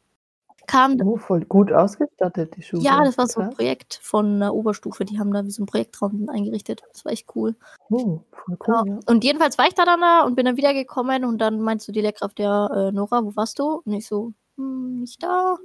Kam 0.67 0.99
oh, 1.01 1.17
voll 1.17 1.43
gut 1.45 1.71
ausgestattet, 1.71 2.55
die 2.55 2.61
Schule. 2.61 2.83
ja, 2.83 3.03
das 3.03 3.17
war 3.17 3.27
so 3.27 3.41
ein. 3.41 3.49
Projekt 3.49 3.99
von 4.01 4.35
einer 4.35 4.53
Oberstufe. 4.53 5.05
Die 5.05 5.19
haben 5.19 5.33
da 5.33 5.45
wie 5.45 5.51
so 5.51 5.61
einen 5.61 5.67
Projektraum 5.67 6.29
eingerichtet. 6.29 6.83
Das 6.91 7.03
war 7.03 7.11
echt 7.11 7.27
cool. 7.35 7.55
Oh, 7.89 8.21
voll 8.31 8.57
Ja. 8.67 8.81
cool, 8.81 8.89
ja. 8.89 8.99
Und 9.07 9.23
jedenfalls 9.23 9.57
war 9.57 9.67
ich 9.67 9.73
da 9.73 9.85
dann 9.85 10.01
da 10.01 10.21
und 10.21 10.35
bin 10.35 10.45
dann 10.45 10.57
wiedergekommen 10.57 11.25
und 11.25 11.39
dann 11.39 11.59
meinst 11.61 11.87
du 11.87 11.91
die 11.91 12.01
Lehrkraft, 12.01 12.39
ja, 12.39 12.67
äh, 12.67 12.91
Nora, 12.91 13.23
wo 13.23 13.35
warst 13.35 13.59
du? 13.59 13.81
Und 13.83 13.93
ich 13.93 14.07
so, 14.07 14.33
hm, 14.57 15.01
nicht 15.01 15.21
da. 15.21 15.57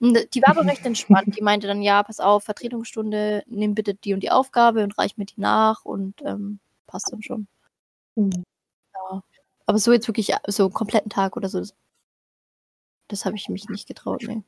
Und 0.00 0.34
die 0.34 0.42
war 0.42 0.50
aber 0.50 0.64
recht 0.66 0.84
entspannt. 0.84 1.36
Die 1.36 1.42
meinte 1.42 1.66
dann, 1.66 1.80
ja, 1.80 2.02
pass 2.02 2.20
auf, 2.20 2.44
Vertretungsstunde, 2.44 3.44
nimm 3.46 3.74
bitte 3.74 3.94
die 3.94 4.14
und 4.14 4.20
die 4.22 4.30
Aufgabe 4.30 4.82
und 4.82 4.98
reich 4.98 5.16
mir 5.16 5.26
die 5.26 5.40
nach 5.40 5.84
und 5.84 6.20
ähm, 6.24 6.58
passt 6.86 7.12
dann 7.12 7.22
schon. 7.22 7.46
Hm. 8.16 8.44
Aber 9.66 9.78
so 9.78 9.92
jetzt 9.92 10.08
wirklich 10.08 10.30
äh, 10.32 10.38
so 10.48 10.64
einen 10.64 10.72
kompletten 10.72 11.10
Tag 11.10 11.36
oder 11.36 11.48
so, 11.48 11.58
das, 11.60 11.74
das 13.12 13.24
habe 13.24 13.36
ich 13.36 13.48
mich 13.48 13.68
nicht 13.68 13.86
getraut, 13.86 14.24
nee. 14.26 14.42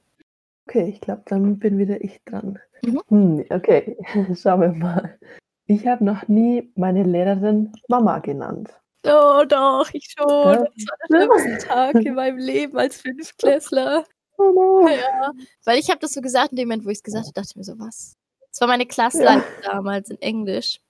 Okay, 0.66 0.88
ich 0.88 1.00
glaube, 1.00 1.22
dann 1.26 1.58
bin 1.58 1.78
wieder 1.78 2.02
ich 2.02 2.22
dran. 2.24 2.58
Mhm. 2.82 3.02
Hm, 3.08 3.44
okay, 3.50 3.96
schauen 4.34 4.60
wir 4.60 4.72
mal. 4.72 5.18
Ich 5.66 5.86
habe 5.86 6.04
noch 6.04 6.28
nie 6.28 6.72
meine 6.74 7.02
Lehrerin 7.02 7.72
Mama 7.88 8.18
genannt. 8.18 8.70
Oh 9.06 9.44
doch, 9.46 9.88
ich 9.92 10.14
schon. 10.16 10.28
Ja. 10.28 10.54
Das 10.54 10.86
war 10.86 10.96
der 11.10 11.26
schlimmste 11.26 11.68
Tag 11.68 11.94
in 11.96 12.14
meinem 12.14 12.38
Leben 12.38 12.78
als 12.78 13.02
Fünftklässler. 13.02 14.04
Oh. 14.38 14.88
Ja, 14.88 15.32
weil 15.64 15.78
ich 15.78 15.90
habe 15.90 16.00
das 16.00 16.12
so 16.12 16.20
gesagt, 16.20 16.50
in 16.50 16.56
dem 16.56 16.68
Moment, 16.68 16.84
wo 16.84 16.88
ich 16.88 16.98
es 16.98 17.02
gesagt 17.02 17.26
habe, 17.26 17.34
dachte 17.34 17.48
ich 17.50 17.56
mir 17.56 17.64
so, 17.64 17.78
was? 17.78 18.16
Das 18.50 18.60
war 18.60 18.68
meine 18.68 18.86
Klassleitung 18.86 19.44
damals 19.62 20.10
in 20.10 20.20
Englisch. 20.22 20.80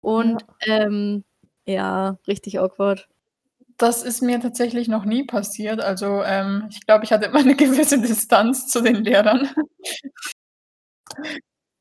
Und 0.00 0.44
ähm, 0.66 1.24
ja, 1.66 2.18
richtig 2.26 2.58
awkward. 2.58 3.08
Das 3.80 4.02
ist 4.02 4.20
mir 4.20 4.38
tatsächlich 4.40 4.88
noch 4.88 5.06
nie 5.06 5.24
passiert. 5.24 5.80
Also 5.80 6.22
ähm, 6.22 6.68
ich 6.70 6.84
glaube, 6.86 7.04
ich 7.04 7.12
hatte 7.12 7.26
immer 7.26 7.38
eine 7.38 7.56
gewisse 7.56 7.98
Distanz 7.98 8.68
zu 8.68 8.82
den 8.82 8.96
Lehrern. 8.96 9.48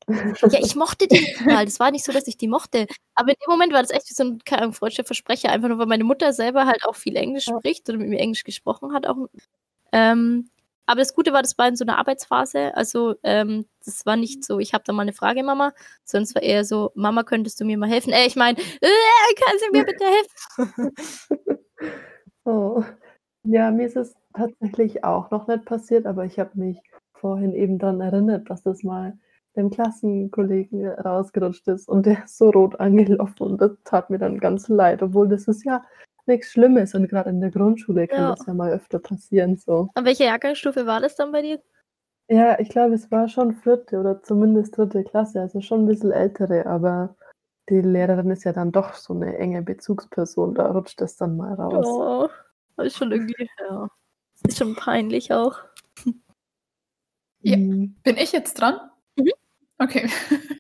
Ja, 0.08 0.60
ich 0.60 0.76
mochte 0.76 1.08
die 1.08 1.20
nicht 1.20 1.46
mal. 1.46 1.66
Das 1.66 1.80
war 1.82 1.92
nicht 1.92 2.06
so, 2.06 2.14
dass 2.14 2.26
ich 2.28 2.38
die 2.38 2.48
mochte. 2.48 2.88
Aber 3.16 3.30
in 3.30 3.36
dem 3.46 3.52
Moment 3.52 3.74
war 3.74 3.82
das 3.82 3.92
echt 3.92 4.10
wie 4.10 4.14
so 4.14 4.24
ein 4.24 4.40
keine 4.46 4.62
Ahnung, 4.64 4.74
freudscher 4.74 5.04
Versprecher, 5.04 5.50
einfach 5.52 5.68
nur, 5.68 5.78
weil 5.78 5.88
meine 5.88 6.06
Mutter 6.06 6.32
selber 6.32 6.66
halt 6.66 6.86
auch 6.86 6.96
viel 6.96 7.18
Englisch 7.18 7.46
spricht 7.46 7.88
oder 7.90 7.98
mit 7.98 8.08
mir 8.08 8.20
Englisch 8.20 8.46
gesprochen 8.46 8.94
hat. 8.94 9.06
Auch. 9.06 9.28
Ähm, 9.92 10.50
aber 10.86 11.02
das 11.02 11.14
Gute 11.14 11.34
war, 11.34 11.42
das 11.42 11.58
war 11.58 11.68
in 11.68 11.76
so 11.76 11.84
einer 11.84 11.98
Arbeitsphase. 12.00 12.76
Also 12.76 13.16
ähm, 13.24 13.66
das 13.86 14.06
war 14.06 14.16
nicht 14.16 14.46
so, 14.46 14.58
ich 14.60 14.74
habe 14.74 14.86
da 14.88 14.94
mal 14.94 15.02
eine 15.04 15.14
Frage, 15.14 15.44
Mama, 15.44 15.74
sondern 16.06 16.24
es 16.24 16.34
war 16.34 16.42
eher 16.44 16.64
so, 16.64 16.92
Mama, 16.96 17.24
könntest 17.24 17.60
du 17.60 17.66
mir 17.66 17.78
mal 17.78 17.90
helfen? 17.90 18.14
Äh, 18.14 18.26
ich 18.26 18.38
meine, 18.38 18.58
äh, 18.58 19.36
kann 19.36 19.58
sie 19.60 19.70
mir 19.78 19.86
bitte 19.86 20.06
helfen? 20.06 20.94
Oh. 22.46 22.84
Ja, 23.44 23.72
mir 23.72 23.88
ist 23.88 23.96
es 23.98 24.16
tatsächlich 24.34 25.04
auch 25.04 25.32
noch 25.32 25.48
nicht 25.48 25.66
passiert, 25.66 26.06
aber 26.06 26.26
ich 26.26 26.40
habe 26.40 26.52
mich 26.56 26.82
vorhin 27.14 27.54
eben 27.54 27.80
daran 27.80 28.02
erinnert, 28.02 28.50
dass 28.50 28.64
das 28.64 28.84
mal 28.84 29.18
dem 29.56 29.70
Klassenkollegen 29.70 30.88
rausgerutscht 30.88 31.68
ist 31.68 31.90
und 31.90 32.06
der 32.06 32.24
ist 32.26 32.38
so 32.38 32.50
rot 32.52 32.80
angelaufen 32.80 33.44
und 33.44 33.62
das 33.62 33.72
tat 33.84 34.10
mir 34.10 34.20
dann 34.20 34.40
ganz 34.40 34.68
leid, 34.70 35.02
obwohl 35.02 35.28
das 35.28 35.48
ist 35.48 35.66
ja 35.66 35.84
nichts 36.28 36.52
Schlimmes 36.52 36.94
und 36.96 37.08
gerade 37.10 37.30
in 37.32 37.42
der 37.42 37.50
Grundschule 37.52 38.08
kann 38.08 38.20
Ja. 38.26 38.36
das 38.36 38.46
ja 38.46 38.54
mal 38.54 38.72
öfter 38.72 39.00
passieren 39.00 39.58
so. 39.58 39.90
Und 39.96 40.06
welche 40.06 40.26
Jahrgangsstufe 40.26 40.86
war 40.86 41.02
das 41.02 41.16
dann 41.16 41.32
bei 41.32 41.42
dir? 41.42 41.60
Ja, 42.30 42.60
ich 42.60 42.70
glaube, 42.70 42.94
es 42.94 43.10
war 43.12 43.28
schon 43.28 43.56
vierte 43.56 44.00
oder 44.00 44.22
zumindest 44.22 44.78
dritte 44.78 45.04
Klasse, 45.04 45.42
also 45.42 45.62
schon 45.62 45.82
ein 45.84 45.88
bisschen 45.88 46.12
ältere, 46.12 46.68
aber 46.68 47.16
die 47.70 47.82
Lehrerin 47.82 48.32
ist 48.32 48.44
ja 48.44 48.54
dann 48.54 48.72
doch 48.72 48.94
so 48.94 49.14
eine 49.14 49.38
enge 49.38 49.62
Bezugsperson, 49.62 50.56
da 50.56 50.72
rutscht 50.72 51.02
das 51.02 51.16
dann 51.18 51.38
mal 51.38 51.54
raus. 51.54 51.86
Oh, 51.88 52.30
das 52.76 52.88
ist 52.88 52.98
schon 52.98 53.12
irgendwie, 53.12 53.50
ja. 53.60 53.90
Ist 54.48 54.58
schon 54.58 54.76
peinlich 54.76 55.34
auch. 55.34 55.60
Ja. 57.42 57.58
Mhm. 57.58 57.96
Bin 58.04 58.18
ich 58.18 58.32
jetzt 58.32 58.56
dran? 58.56 58.80
Mhm. 59.16 59.32
Okay. 59.78 60.10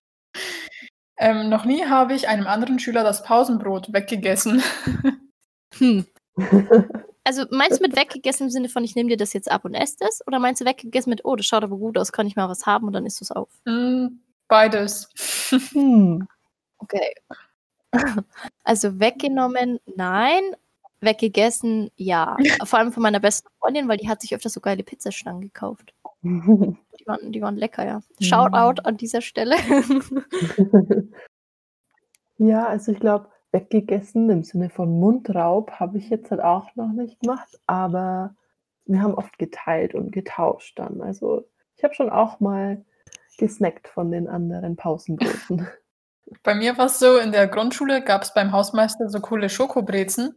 ähm, 1.17 1.49
noch 1.49 1.65
nie 1.65 1.85
habe 1.85 2.13
ich 2.13 2.27
einem 2.27 2.47
anderen 2.47 2.79
Schüler 2.79 3.03
das 3.03 3.23
Pausenbrot 3.23 3.91
weggegessen. 3.93 4.61
Hm. 5.77 6.05
Also 7.25 7.45
meinst 7.51 7.79
du 7.79 7.83
mit 7.83 7.95
weggegessen 7.95 8.47
im 8.47 8.49
Sinne 8.49 8.69
von, 8.69 8.83
ich 8.83 8.95
nehme 8.95 9.09
dir 9.09 9.17
das 9.17 9.33
jetzt 9.33 9.51
ab 9.51 9.63
und 9.63 9.75
esse 9.75 9.97
das? 9.99 10.25
Oder 10.25 10.39
meinst 10.39 10.61
du 10.61 10.65
weggegessen 10.65 11.11
mit, 11.11 11.25
oh, 11.25 11.35
das 11.35 11.45
schaut 11.45 11.63
aber 11.63 11.77
gut 11.77 11.95
aus, 11.99 12.11
kann 12.11 12.25
ich 12.25 12.35
mal 12.35 12.49
was 12.49 12.65
haben 12.65 12.87
und 12.87 12.93
dann 12.93 13.05
isst 13.05 13.19
du 13.19 13.25
es 13.25 13.29
auf? 13.29 13.49
Hm, 13.67 14.19
Beides. 14.49 15.07
Hm. 15.71 16.27
Okay. 16.79 17.13
Also 18.63 18.99
weggenommen, 18.99 19.79
nein. 19.95 20.43
Weggegessen, 21.01 21.91
ja. 21.95 22.35
Vor 22.65 22.79
allem 22.79 22.91
von 22.91 23.03
meiner 23.03 23.19
besten 23.19 23.47
Freundin, 23.59 23.87
weil 23.87 23.97
die 23.97 24.09
hat 24.09 24.21
sich 24.21 24.35
öfter 24.35 24.49
so 24.49 24.59
geile 24.59 24.83
Pizzastangen 24.83 25.41
gekauft. 25.41 25.93
Die 26.23 27.07
waren, 27.07 27.31
die 27.31 27.41
waren 27.41 27.55
lecker, 27.55 27.85
ja. 27.85 28.01
Shoutout 28.19 28.81
an 28.83 28.97
dieser 28.97 29.21
Stelle. 29.21 29.55
Ja, 32.39 32.67
also 32.67 32.93
ich 32.93 32.99
glaube, 32.99 33.27
weggegessen 33.51 34.29
im 34.29 34.43
Sinne 34.43 34.69
von 34.69 34.97
Mundraub 34.97 35.71
habe 35.71 35.97
ich 35.97 36.09
jetzt 36.09 36.31
halt 36.31 36.41
auch 36.41 36.73
noch 36.75 36.93
nicht 36.93 37.19
gemacht, 37.19 37.59
aber 37.67 38.33
wir 38.85 39.01
haben 39.01 39.13
oft 39.13 39.37
geteilt 39.37 39.93
und 39.93 40.11
getauscht 40.13 40.79
dann. 40.79 41.01
Also 41.01 41.45
ich 41.75 41.83
habe 41.83 41.93
schon 41.93 42.09
auch 42.09 42.39
mal 42.39 42.83
gesnackt 43.37 43.89
von 43.89 44.09
den 44.11 44.29
anderen 44.29 44.77
Pausenbroten. 44.77 45.67
Bei 46.43 46.55
mir 46.55 46.77
war 46.77 46.85
es 46.87 46.99
so, 46.99 47.17
in 47.17 47.31
der 47.31 47.47
Grundschule 47.47 48.03
gab 48.03 48.23
es 48.23 48.33
beim 48.33 48.51
Hausmeister 48.51 49.09
so 49.09 49.19
coole 49.19 49.49
Schokobrezen. 49.49 50.35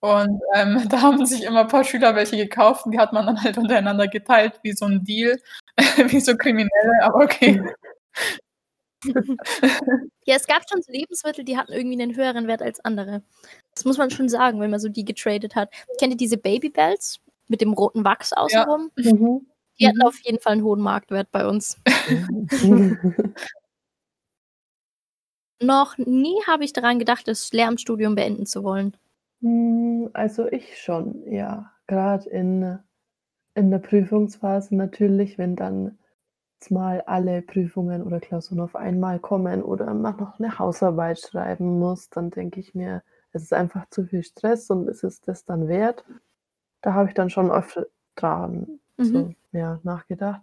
Und 0.00 0.40
ähm, 0.54 0.82
da 0.90 1.00
haben 1.02 1.24
sich 1.26 1.44
immer 1.44 1.60
ein 1.62 1.68
paar 1.68 1.84
Schüler 1.84 2.14
welche 2.14 2.36
gekauft 2.36 2.84
und 2.86 2.92
die 2.92 2.98
hat 2.98 3.12
man 3.12 3.26
dann 3.26 3.42
halt 3.42 3.56
untereinander 3.58 4.06
geteilt, 4.08 4.60
wie 4.62 4.72
so 4.72 4.84
ein 4.86 5.02
Deal, 5.04 5.38
wie 6.08 6.20
so 6.20 6.36
Kriminelle, 6.36 7.02
aber 7.02 7.24
okay. 7.24 7.62
ja, 10.24 10.36
es 10.36 10.46
gab 10.46 10.62
schon 10.68 10.82
so 10.82 10.92
Lebensmittel, 10.92 11.44
die 11.44 11.56
hatten 11.58 11.72
irgendwie 11.72 12.00
einen 12.00 12.16
höheren 12.16 12.46
Wert 12.46 12.62
als 12.62 12.80
andere. 12.84 13.22
Das 13.74 13.84
muss 13.84 13.98
man 13.98 14.10
schon 14.10 14.28
sagen, 14.28 14.60
wenn 14.60 14.70
man 14.70 14.80
so 14.80 14.88
die 14.88 15.04
getradet 15.04 15.54
hat. 15.54 15.70
Kennt 15.98 16.12
ihr 16.12 16.16
diese 16.16 16.36
Babybells 16.38 17.20
mit 17.48 17.60
dem 17.60 17.72
roten 17.72 18.04
Wachs 18.04 18.32
außenrum? 18.32 18.90
Mhm. 18.96 19.46
Die 19.78 19.86
hatten 19.86 19.98
Mhm. 19.98 20.06
auf 20.06 20.18
jeden 20.22 20.38
Fall 20.38 20.52
einen 20.54 20.64
hohen 20.64 20.80
Marktwert 20.80 21.30
bei 21.32 21.46
uns. 21.46 21.78
Noch 25.60 25.98
nie 25.98 26.40
habe 26.46 26.62
ich 26.62 26.72
daran 26.72 27.00
gedacht, 27.00 27.26
das 27.26 27.52
Lehramtsstudium 27.52 28.14
beenden 28.14 28.46
zu 28.46 28.62
wollen. 28.62 28.96
Hm, 29.42 30.10
Also 30.12 30.46
ich 30.50 30.78
schon, 30.82 31.22
ja. 31.30 31.70
Gerade 31.86 32.28
in, 32.30 32.78
in 33.54 33.70
der 33.70 33.78
Prüfungsphase 33.78 34.76
natürlich, 34.76 35.38
wenn 35.38 35.56
dann 35.56 35.98
mal 36.70 37.02
alle 37.02 37.42
Prüfungen 37.42 38.02
oder 38.04 38.20
Klausuren 38.20 38.60
auf 38.60 38.76
einmal 38.76 39.20
kommen 39.20 39.62
oder 39.62 39.94
man 39.94 40.16
noch 40.18 40.38
eine 40.40 40.58
Hausarbeit 40.58 41.20
schreiben 41.20 41.78
muss, 41.78 42.10
dann 42.10 42.30
denke 42.30 42.60
ich 42.60 42.74
mir, 42.74 43.02
es 43.32 43.42
ist 43.42 43.52
einfach 43.54 43.88
zu 43.90 44.04
viel 44.06 44.24
Stress 44.24 44.70
und 44.70 44.88
ist 44.88 45.04
es 45.04 45.20
das 45.20 45.44
dann 45.44 45.68
wert? 45.68 46.04
Da 46.82 46.94
habe 46.94 47.08
ich 47.08 47.14
dann 47.14 47.30
schon 47.30 47.50
öfter 47.50 47.86
dran 48.16 48.80
Mhm. 48.98 49.28
so, 49.28 49.34
ja, 49.52 49.80
nachgedacht. 49.84 50.42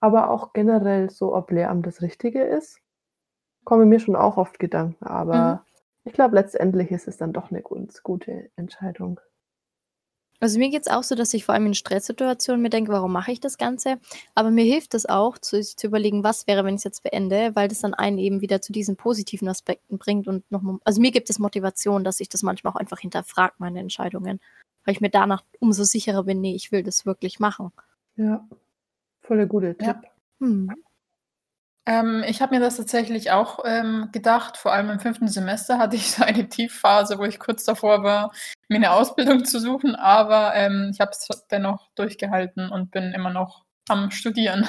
Aber 0.00 0.30
auch 0.30 0.52
generell 0.54 1.10
so, 1.10 1.34
ob 1.34 1.50
Lehramt 1.50 1.86
das 1.86 2.02
Richtige 2.02 2.42
ist, 2.44 2.80
kommen 3.64 3.88
mir 3.88 4.00
schon 4.00 4.16
auch 4.16 4.36
oft 4.36 4.58
Gedanken. 4.58 5.04
Aber 5.04 5.64
ich 6.04 6.12
glaube, 6.12 6.36
letztendlich 6.36 6.90
ist 6.90 7.08
es 7.08 7.16
dann 7.16 7.32
doch 7.32 7.50
eine 7.50 7.62
ganz 7.62 8.02
gute 8.02 8.50
Entscheidung. 8.56 9.20
Also 10.40 10.58
mir 10.58 10.68
geht 10.68 10.82
es 10.82 10.88
auch 10.88 11.04
so, 11.04 11.14
dass 11.14 11.32
ich 11.32 11.44
vor 11.44 11.54
allem 11.54 11.66
in 11.66 11.74
Stresssituationen 11.74 12.60
mir 12.60 12.68
denke, 12.68 12.92
warum 12.92 13.12
mache 13.12 13.32
ich 13.32 13.40
das 13.40 13.56
Ganze? 13.56 13.98
Aber 14.34 14.50
mir 14.50 14.64
hilft 14.64 14.92
es 14.92 15.06
auch, 15.06 15.38
zu, 15.38 15.62
sich 15.62 15.76
zu 15.76 15.86
überlegen, 15.86 16.22
was 16.22 16.46
wäre, 16.46 16.64
wenn 16.64 16.74
ich 16.74 16.80
es 16.80 16.84
jetzt 16.84 17.02
beende, 17.02 17.52
weil 17.54 17.68
das 17.68 17.80
dann 17.80 17.94
einen 17.94 18.18
eben 18.18 18.42
wieder 18.42 18.60
zu 18.60 18.72
diesen 18.72 18.96
positiven 18.96 19.48
Aspekten 19.48 19.96
bringt 19.96 20.28
und 20.28 20.50
nochmal, 20.50 20.78
also 20.84 21.00
mir 21.00 21.12
gibt 21.12 21.30
es 21.30 21.38
Motivation, 21.38 22.04
dass 22.04 22.20
ich 22.20 22.28
das 22.28 22.42
manchmal 22.42 22.74
auch 22.74 22.78
einfach 22.78 22.98
hinterfrage, 22.98 23.54
meine 23.58 23.80
Entscheidungen. 23.80 24.38
Weil 24.84 24.92
ich 24.92 25.00
mir 25.00 25.08
danach 25.08 25.44
umso 25.60 25.84
sicherer 25.84 26.24
bin, 26.24 26.42
nee, 26.42 26.54
ich 26.54 26.72
will 26.72 26.82
das 26.82 27.06
wirklich 27.06 27.40
machen. 27.40 27.72
Ja, 28.16 28.46
voll 29.22 29.38
der 29.38 29.46
gute 29.46 29.76
Ja. 29.80 29.94
Tipp. 29.94 30.10
Hm. 30.40 30.70
Ähm, 31.86 32.24
ich 32.26 32.40
habe 32.40 32.54
mir 32.54 32.60
das 32.60 32.76
tatsächlich 32.76 33.30
auch 33.30 33.58
ähm, 33.64 34.08
gedacht. 34.12 34.56
Vor 34.56 34.72
allem 34.72 34.90
im 34.90 35.00
fünften 35.00 35.28
Semester 35.28 35.78
hatte 35.78 35.96
ich 35.96 36.10
so 36.12 36.24
eine 36.24 36.48
Tiefphase, 36.48 37.18
wo 37.18 37.24
ich 37.24 37.38
kurz 37.38 37.64
davor 37.64 38.02
war, 38.02 38.32
mir 38.68 38.76
eine 38.76 38.92
Ausbildung 38.92 39.44
zu 39.44 39.60
suchen. 39.60 39.94
Aber 39.94 40.54
ähm, 40.54 40.90
ich 40.92 41.00
habe 41.00 41.10
es 41.12 41.28
dennoch 41.50 41.90
durchgehalten 41.94 42.70
und 42.70 42.90
bin 42.90 43.12
immer 43.12 43.30
noch 43.30 43.64
am 43.88 44.10
Studieren. 44.10 44.66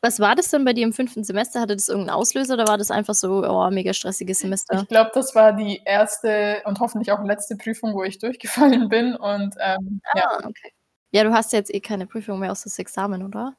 Was 0.00 0.20
war 0.20 0.34
das 0.34 0.50
denn 0.50 0.64
bei 0.64 0.72
dir 0.72 0.84
im 0.84 0.92
fünften 0.92 1.22
Semester? 1.22 1.60
Hatte 1.60 1.76
das 1.76 1.88
irgendeinen 1.88 2.16
Auslöser 2.16 2.54
oder 2.54 2.66
war 2.66 2.78
das 2.78 2.90
einfach 2.90 3.14
so, 3.14 3.46
oh, 3.46 3.70
mega 3.70 3.92
stressiges 3.92 4.38
Semester? 4.38 4.80
Ich 4.82 4.88
glaube, 4.88 5.10
das 5.14 5.34
war 5.34 5.52
die 5.52 5.82
erste 5.84 6.62
und 6.64 6.80
hoffentlich 6.80 7.12
auch 7.12 7.22
letzte 7.22 7.56
Prüfung, 7.56 7.94
wo 7.94 8.02
ich 8.02 8.18
durchgefallen 8.18 8.88
bin. 8.88 9.14
Und 9.14 9.54
ähm, 9.60 10.00
ja, 10.16 10.24
Ah, 10.24 10.38
okay. 10.44 10.72
Ja, 11.12 11.24
du 11.24 11.32
hast 11.32 11.52
jetzt 11.52 11.74
eh 11.74 11.80
keine 11.80 12.06
Prüfung 12.06 12.38
mehr 12.38 12.52
aus 12.52 12.62
das 12.62 12.78
Examen, 12.78 13.24
oder? 13.24 13.56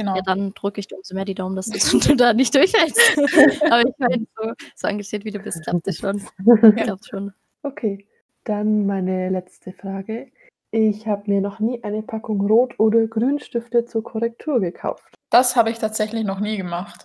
Genau. 0.00 0.16
Ja, 0.16 0.22
dann 0.22 0.52
drücke 0.54 0.80
ich 0.80 0.88
dir 0.88 0.96
umso 0.96 1.14
mehr 1.14 1.24
die 1.24 1.34
Daumen, 1.34 1.56
dass 1.56 1.66
du 1.66 1.70
da 2.16 2.32
nicht 2.32 2.54
durchfällst. 2.54 2.98
Aber 3.70 3.82
ich 3.86 3.94
meine, 3.98 4.26
so, 4.36 4.52
so 4.74 4.88
engagiert 4.88 5.24
wie 5.24 5.30
du 5.30 5.38
bist, 5.38 5.62
klappt 5.62 5.86
das 5.86 5.96
schon. 5.96 6.22
Klappt 6.76 7.06
schon. 7.06 7.32
Okay, 7.62 8.06
dann 8.44 8.86
meine 8.86 9.28
letzte 9.28 9.72
Frage. 9.72 10.30
Ich 10.72 11.06
habe 11.06 11.30
mir 11.30 11.40
noch 11.40 11.58
nie 11.58 11.82
eine 11.82 12.02
Packung 12.02 12.40
Rot- 12.40 12.78
oder 12.78 13.06
Grünstifte 13.06 13.84
zur 13.84 14.04
Korrektur 14.04 14.60
gekauft. 14.60 15.14
Das 15.30 15.56
habe 15.56 15.70
ich 15.70 15.78
tatsächlich 15.78 16.24
noch 16.24 16.40
nie 16.40 16.56
gemacht. 16.56 17.04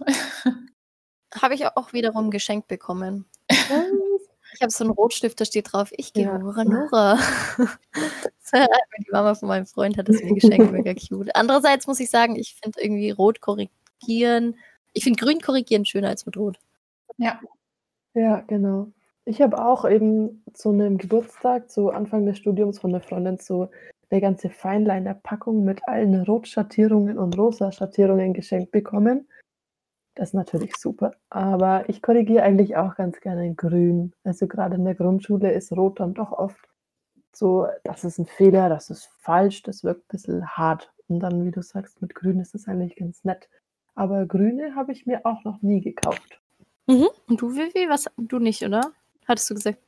Habe 1.41 1.55
ich 1.55 1.65
auch 1.65 1.91
wiederum 1.91 2.29
geschenkt 2.29 2.67
bekommen. 2.67 3.25
Ich 4.53 4.62
habe 4.62 4.71
so 4.71 4.84
einen 4.84 4.93
Rotstift, 4.93 5.39
da 5.39 5.45
steht 5.45 5.73
drauf, 5.73 5.89
ich 5.91 6.12
Ja. 6.15 6.38
gehöre 6.38 6.63
Nora. 6.63 7.17
Die 8.53 9.12
Mama 9.12 9.36
von 9.36 9.47
meinem 9.47 9.65
Freund 9.65 9.97
hat 9.97 10.08
das 10.08 10.21
mir 10.21 10.34
geschenkt, 10.34 10.71
mega 10.71 10.93
cute. 10.93 11.36
Andererseits 11.36 11.88
muss 11.88 11.99
ich 11.99 12.10
sagen, 12.10 12.36
ich 12.36 12.55
finde 12.62 12.81
irgendwie 12.81 13.12
Rot 13.12 13.41
korrigieren, 13.41 14.55
ich 14.93 15.03
finde 15.03 15.23
Grün 15.23 15.41
korrigieren 15.41 15.86
schöner 15.86 16.10
als 16.10 16.25
mit 16.25 16.38
Rot. 16.38 16.58
ja. 17.17 17.39
Ja, 18.13 18.39
genau. 18.47 18.88
Ich 19.25 19.41
habe 19.41 19.62
auch 19.62 19.84
eben 19.89 20.41
zu 20.53 20.69
einem 20.69 20.97
Geburtstag, 20.97 21.69
zu 21.69 21.89
Anfang 21.89 22.25
des 22.25 22.38
Studiums 22.38 22.79
von 22.79 22.91
einer 22.91 23.01
Freundin, 23.01 23.38
so 23.39 23.69
eine 24.10 24.21
ganze 24.21 24.49
Feinliner-Packung 24.49 25.65
mit 25.65 25.86
allen 25.88 26.23
Rotschattierungen 26.23 27.17
und 27.17 27.38
Rosa-Schattierungen 27.38 28.34
geschenkt 28.34 28.71
bekommen. 28.71 29.27
Das 30.15 30.30
ist 30.30 30.34
natürlich 30.34 30.75
super. 30.78 31.13
Aber 31.30 31.88
ich 31.89 32.01
korrigiere 32.01 32.43
eigentlich 32.43 32.78
auch 32.78 32.95
ganz 32.95 33.19
gerne 33.19 33.45
in 33.45 33.56
Grün. 33.56 34.13
Also 34.23 34.47
gerade 34.47 34.75
in 34.75 34.86
der 34.86 34.95
Grundschule 34.95 35.51
ist 35.51 35.71
Rot 35.73 35.99
dann 35.99 36.13
doch 36.13 36.32
oft 36.32 36.69
so, 37.34 37.67
das 37.84 38.06
ist 38.06 38.17
ein 38.17 38.25
Fehler, 38.25 38.69
das 38.69 38.89
ist 38.89 39.10
falsch, 39.19 39.62
das 39.63 39.84
wirkt 39.84 40.04
ein 40.04 40.08
bisschen 40.10 40.47
hart. 40.47 40.91
Und 41.08 41.19
dann, 41.19 41.45
wie 41.45 41.51
du 41.51 41.62
sagst, 41.62 42.01
mit 42.01 42.15
Grün 42.15 42.39
ist 42.39 42.56
es 42.56 42.67
eigentlich 42.67 42.95
ganz 42.95 43.23
nett. 43.25 43.49
Aber 43.93 44.25
Grüne 44.25 44.75
habe 44.75 44.93
ich 44.93 45.06
mir 45.06 45.25
auch 45.25 45.43
noch 45.43 45.62
nie 45.62 45.82
gekauft. 45.82 46.41
Und 46.88 47.41
du, 47.41 47.54
Vivi, 47.54 47.89
was? 47.89 48.06
Du 48.17 48.39
nicht, 48.39 48.63
oder? 48.63 48.91
Hattest 49.28 49.49
du 49.49 49.56
gesagt? 49.56 49.80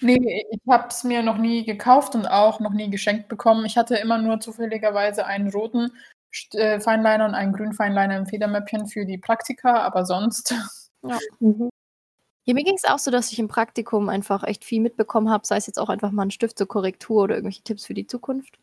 Nee, 0.00 0.46
ich 0.50 0.60
habe 0.66 0.88
es 0.88 1.04
mir 1.04 1.22
noch 1.22 1.36
nie 1.36 1.64
gekauft 1.64 2.14
und 2.14 2.26
auch 2.26 2.58
noch 2.58 2.72
nie 2.72 2.90
geschenkt 2.90 3.28
bekommen. 3.28 3.66
Ich 3.66 3.76
hatte 3.76 3.96
immer 3.96 4.18
nur 4.18 4.40
zufälligerweise 4.40 5.26
einen 5.26 5.50
roten 5.50 5.92
Feinliner 6.80 7.26
und 7.26 7.34
einen 7.34 7.52
grünen 7.52 7.72
Feinliner 7.72 8.16
im 8.16 8.26
Federmäppchen 8.26 8.86
für 8.86 9.04
die 9.04 9.18
Praktika, 9.18 9.82
aber 9.82 10.04
sonst. 10.04 10.54
Mhm. 11.38 11.68
Ja, 12.46 12.54
mir 12.54 12.64
ging 12.64 12.76
es 12.76 12.84
auch 12.84 12.98
so, 12.98 13.10
dass 13.10 13.32
ich 13.32 13.38
im 13.38 13.48
Praktikum 13.48 14.08
einfach 14.08 14.42
echt 14.44 14.64
viel 14.64 14.80
mitbekommen 14.80 15.30
habe, 15.30 15.46
sei 15.46 15.56
es 15.56 15.66
jetzt 15.66 15.78
auch 15.78 15.88
einfach 15.88 16.10
mal 16.10 16.22
ein 16.22 16.30
Stift 16.30 16.58
zur 16.58 16.68
Korrektur 16.68 17.24
oder 17.24 17.34
irgendwelche 17.36 17.62
Tipps 17.62 17.86
für 17.86 17.94
die 17.94 18.06
Zukunft. 18.06 18.58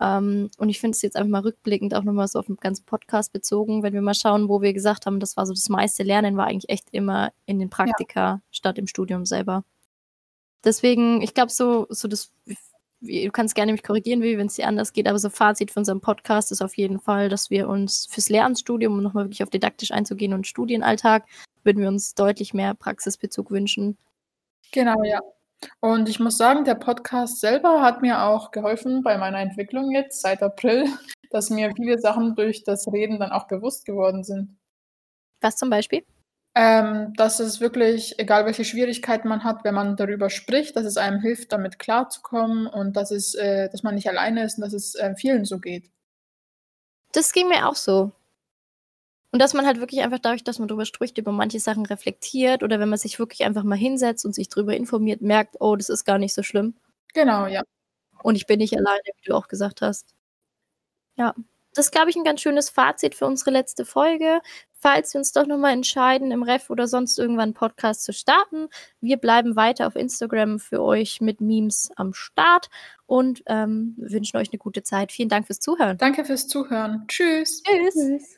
Ähm, 0.00 0.50
und 0.58 0.68
ich 0.68 0.78
finde 0.78 0.94
es 0.94 1.02
jetzt 1.02 1.16
einfach 1.16 1.30
mal 1.30 1.42
rückblickend 1.42 1.94
auch 1.94 2.04
nochmal 2.04 2.28
so 2.28 2.38
auf 2.38 2.46
den 2.46 2.56
ganzen 2.56 2.84
Podcast 2.84 3.32
bezogen, 3.32 3.82
wenn 3.82 3.92
wir 3.92 4.02
mal 4.02 4.14
schauen, 4.14 4.48
wo 4.48 4.62
wir 4.62 4.72
gesagt 4.72 5.06
haben, 5.06 5.18
das 5.18 5.36
war 5.36 5.46
so 5.46 5.52
das 5.52 5.68
meiste 5.68 6.04
Lernen, 6.04 6.36
war 6.36 6.46
eigentlich 6.46 6.70
echt 6.70 6.88
immer 6.92 7.32
in 7.46 7.58
den 7.58 7.70
Praktika 7.70 8.40
statt 8.52 8.78
im 8.78 8.86
Studium 8.86 9.26
selber. 9.26 9.64
Deswegen, 10.64 11.20
ich 11.22 11.34
glaube, 11.34 11.50
so, 11.50 11.86
so 11.90 12.06
das 12.06 12.32
du 13.00 13.30
kannst 13.30 13.54
gerne 13.54 13.72
mich 13.72 13.82
korrigieren, 13.82 14.22
wenn 14.22 14.46
es 14.46 14.54
dir 14.54 14.66
anders 14.66 14.92
geht, 14.92 15.08
aber 15.08 15.18
so 15.18 15.30
Fazit 15.30 15.70
von 15.70 15.82
unserem 15.82 16.00
Podcast 16.00 16.52
ist 16.52 16.62
auf 16.62 16.76
jeden 16.76 17.00
Fall, 17.00 17.28
dass 17.28 17.50
wir 17.50 17.68
uns 17.68 18.06
fürs 18.10 18.28
Lehramtsstudium, 18.28 18.92
um 18.92 19.02
nochmal 19.02 19.24
wirklich 19.24 19.42
auf 19.42 19.50
didaktisch 19.50 19.90
einzugehen 19.90 20.34
und 20.34 20.46
Studienalltag, 20.46 21.24
würden 21.64 21.80
wir 21.80 21.88
uns 21.88 22.14
deutlich 22.14 22.54
mehr 22.54 22.74
Praxisbezug 22.74 23.50
wünschen. 23.50 23.98
Genau, 24.72 25.02
ja. 25.04 25.20
Und 25.80 26.08
ich 26.08 26.20
muss 26.20 26.36
sagen, 26.36 26.64
der 26.64 26.76
Podcast 26.76 27.40
selber 27.40 27.82
hat 27.82 28.00
mir 28.02 28.22
auch 28.22 28.52
geholfen 28.52 29.02
bei 29.02 29.18
meiner 29.18 29.40
Entwicklung 29.40 29.90
jetzt 29.90 30.22
seit 30.22 30.42
April, 30.42 30.86
dass 31.30 31.50
mir 31.50 31.72
viele 31.74 31.98
Sachen 31.98 32.34
durch 32.36 32.62
das 32.64 32.86
Reden 32.92 33.18
dann 33.18 33.32
auch 33.32 33.48
bewusst 33.48 33.84
geworden 33.84 34.22
sind. 34.22 34.56
Was 35.40 35.56
zum 35.56 35.70
Beispiel? 35.70 36.04
Ähm, 36.54 37.12
dass 37.16 37.40
es 37.40 37.60
wirklich, 37.60 38.18
egal 38.18 38.44
welche 38.46 38.64
Schwierigkeiten 38.64 39.28
man 39.28 39.44
hat, 39.44 39.62
wenn 39.64 39.74
man 39.74 39.96
darüber 39.96 40.28
spricht, 40.28 40.76
dass 40.76 40.84
es 40.84 40.96
einem 40.96 41.20
hilft, 41.20 41.52
damit 41.52 41.78
klarzukommen 41.78 42.66
und 42.66 42.96
dass 42.96 43.10
es, 43.10 43.34
äh, 43.34 43.68
dass 43.70 43.82
man 43.82 43.94
nicht 43.94 44.08
alleine 44.08 44.44
ist 44.44 44.58
und 44.58 44.62
dass 44.64 44.72
es 44.72 44.94
äh, 44.96 45.14
vielen 45.14 45.44
so 45.44 45.58
geht. 45.60 45.90
Das 47.12 47.32
ging 47.32 47.48
mir 47.48 47.68
auch 47.68 47.76
so. 47.76 48.12
Und 49.30 49.40
dass 49.40 49.52
man 49.52 49.66
halt 49.66 49.78
wirklich 49.78 50.00
einfach 50.00 50.18
dadurch, 50.18 50.42
dass 50.42 50.58
man 50.58 50.68
darüber 50.68 50.86
spricht, 50.86 51.18
über 51.18 51.32
manche 51.32 51.60
Sachen 51.60 51.84
reflektiert 51.84 52.62
oder 52.62 52.80
wenn 52.80 52.88
man 52.88 52.98
sich 52.98 53.18
wirklich 53.18 53.44
einfach 53.44 53.62
mal 53.62 53.76
hinsetzt 53.76 54.24
und 54.24 54.34
sich 54.34 54.48
darüber 54.48 54.74
informiert, 54.74 55.20
merkt, 55.20 55.56
oh, 55.60 55.76
das 55.76 55.90
ist 55.90 56.04
gar 56.04 56.18
nicht 56.18 56.34
so 56.34 56.42
schlimm. 56.42 56.74
Genau, 57.14 57.46
ja. 57.46 57.62
Und 58.22 58.36
ich 58.36 58.46
bin 58.46 58.58
nicht 58.58 58.76
alleine, 58.76 59.02
wie 59.04 59.28
du 59.28 59.34
auch 59.34 59.48
gesagt 59.48 59.82
hast. 59.82 60.14
Ja, 61.16 61.34
das 61.74 61.86
ist, 61.86 61.92
glaube 61.92 62.10
ich, 62.10 62.16
ein 62.16 62.24
ganz 62.24 62.40
schönes 62.40 62.70
Fazit 62.70 63.14
für 63.14 63.26
unsere 63.26 63.50
letzte 63.50 63.84
Folge. 63.84 64.40
Falls 64.78 65.12
wir 65.12 65.18
uns 65.18 65.32
doch 65.32 65.46
nochmal 65.46 65.72
entscheiden, 65.72 66.30
im 66.30 66.42
Ref 66.42 66.70
oder 66.70 66.86
sonst 66.86 67.18
irgendwann 67.18 67.48
einen 67.48 67.54
Podcast 67.54 68.04
zu 68.04 68.12
starten, 68.12 68.68
wir 69.00 69.16
bleiben 69.16 69.56
weiter 69.56 69.86
auf 69.86 69.96
Instagram 69.96 70.58
für 70.60 70.82
euch 70.82 71.20
mit 71.20 71.40
Memes 71.40 71.90
am 71.96 72.14
Start 72.14 72.68
und 73.06 73.42
ähm, 73.46 73.94
wünschen 73.96 74.36
euch 74.36 74.50
eine 74.52 74.58
gute 74.58 74.82
Zeit. 74.82 75.10
Vielen 75.10 75.28
Dank 75.28 75.46
fürs 75.46 75.60
Zuhören. 75.60 75.98
Danke 75.98 76.24
fürs 76.24 76.46
Zuhören. 76.46 77.04
Tschüss. 77.08 77.62
Tschüss. 77.62 77.94
Tschüss. 77.94 78.37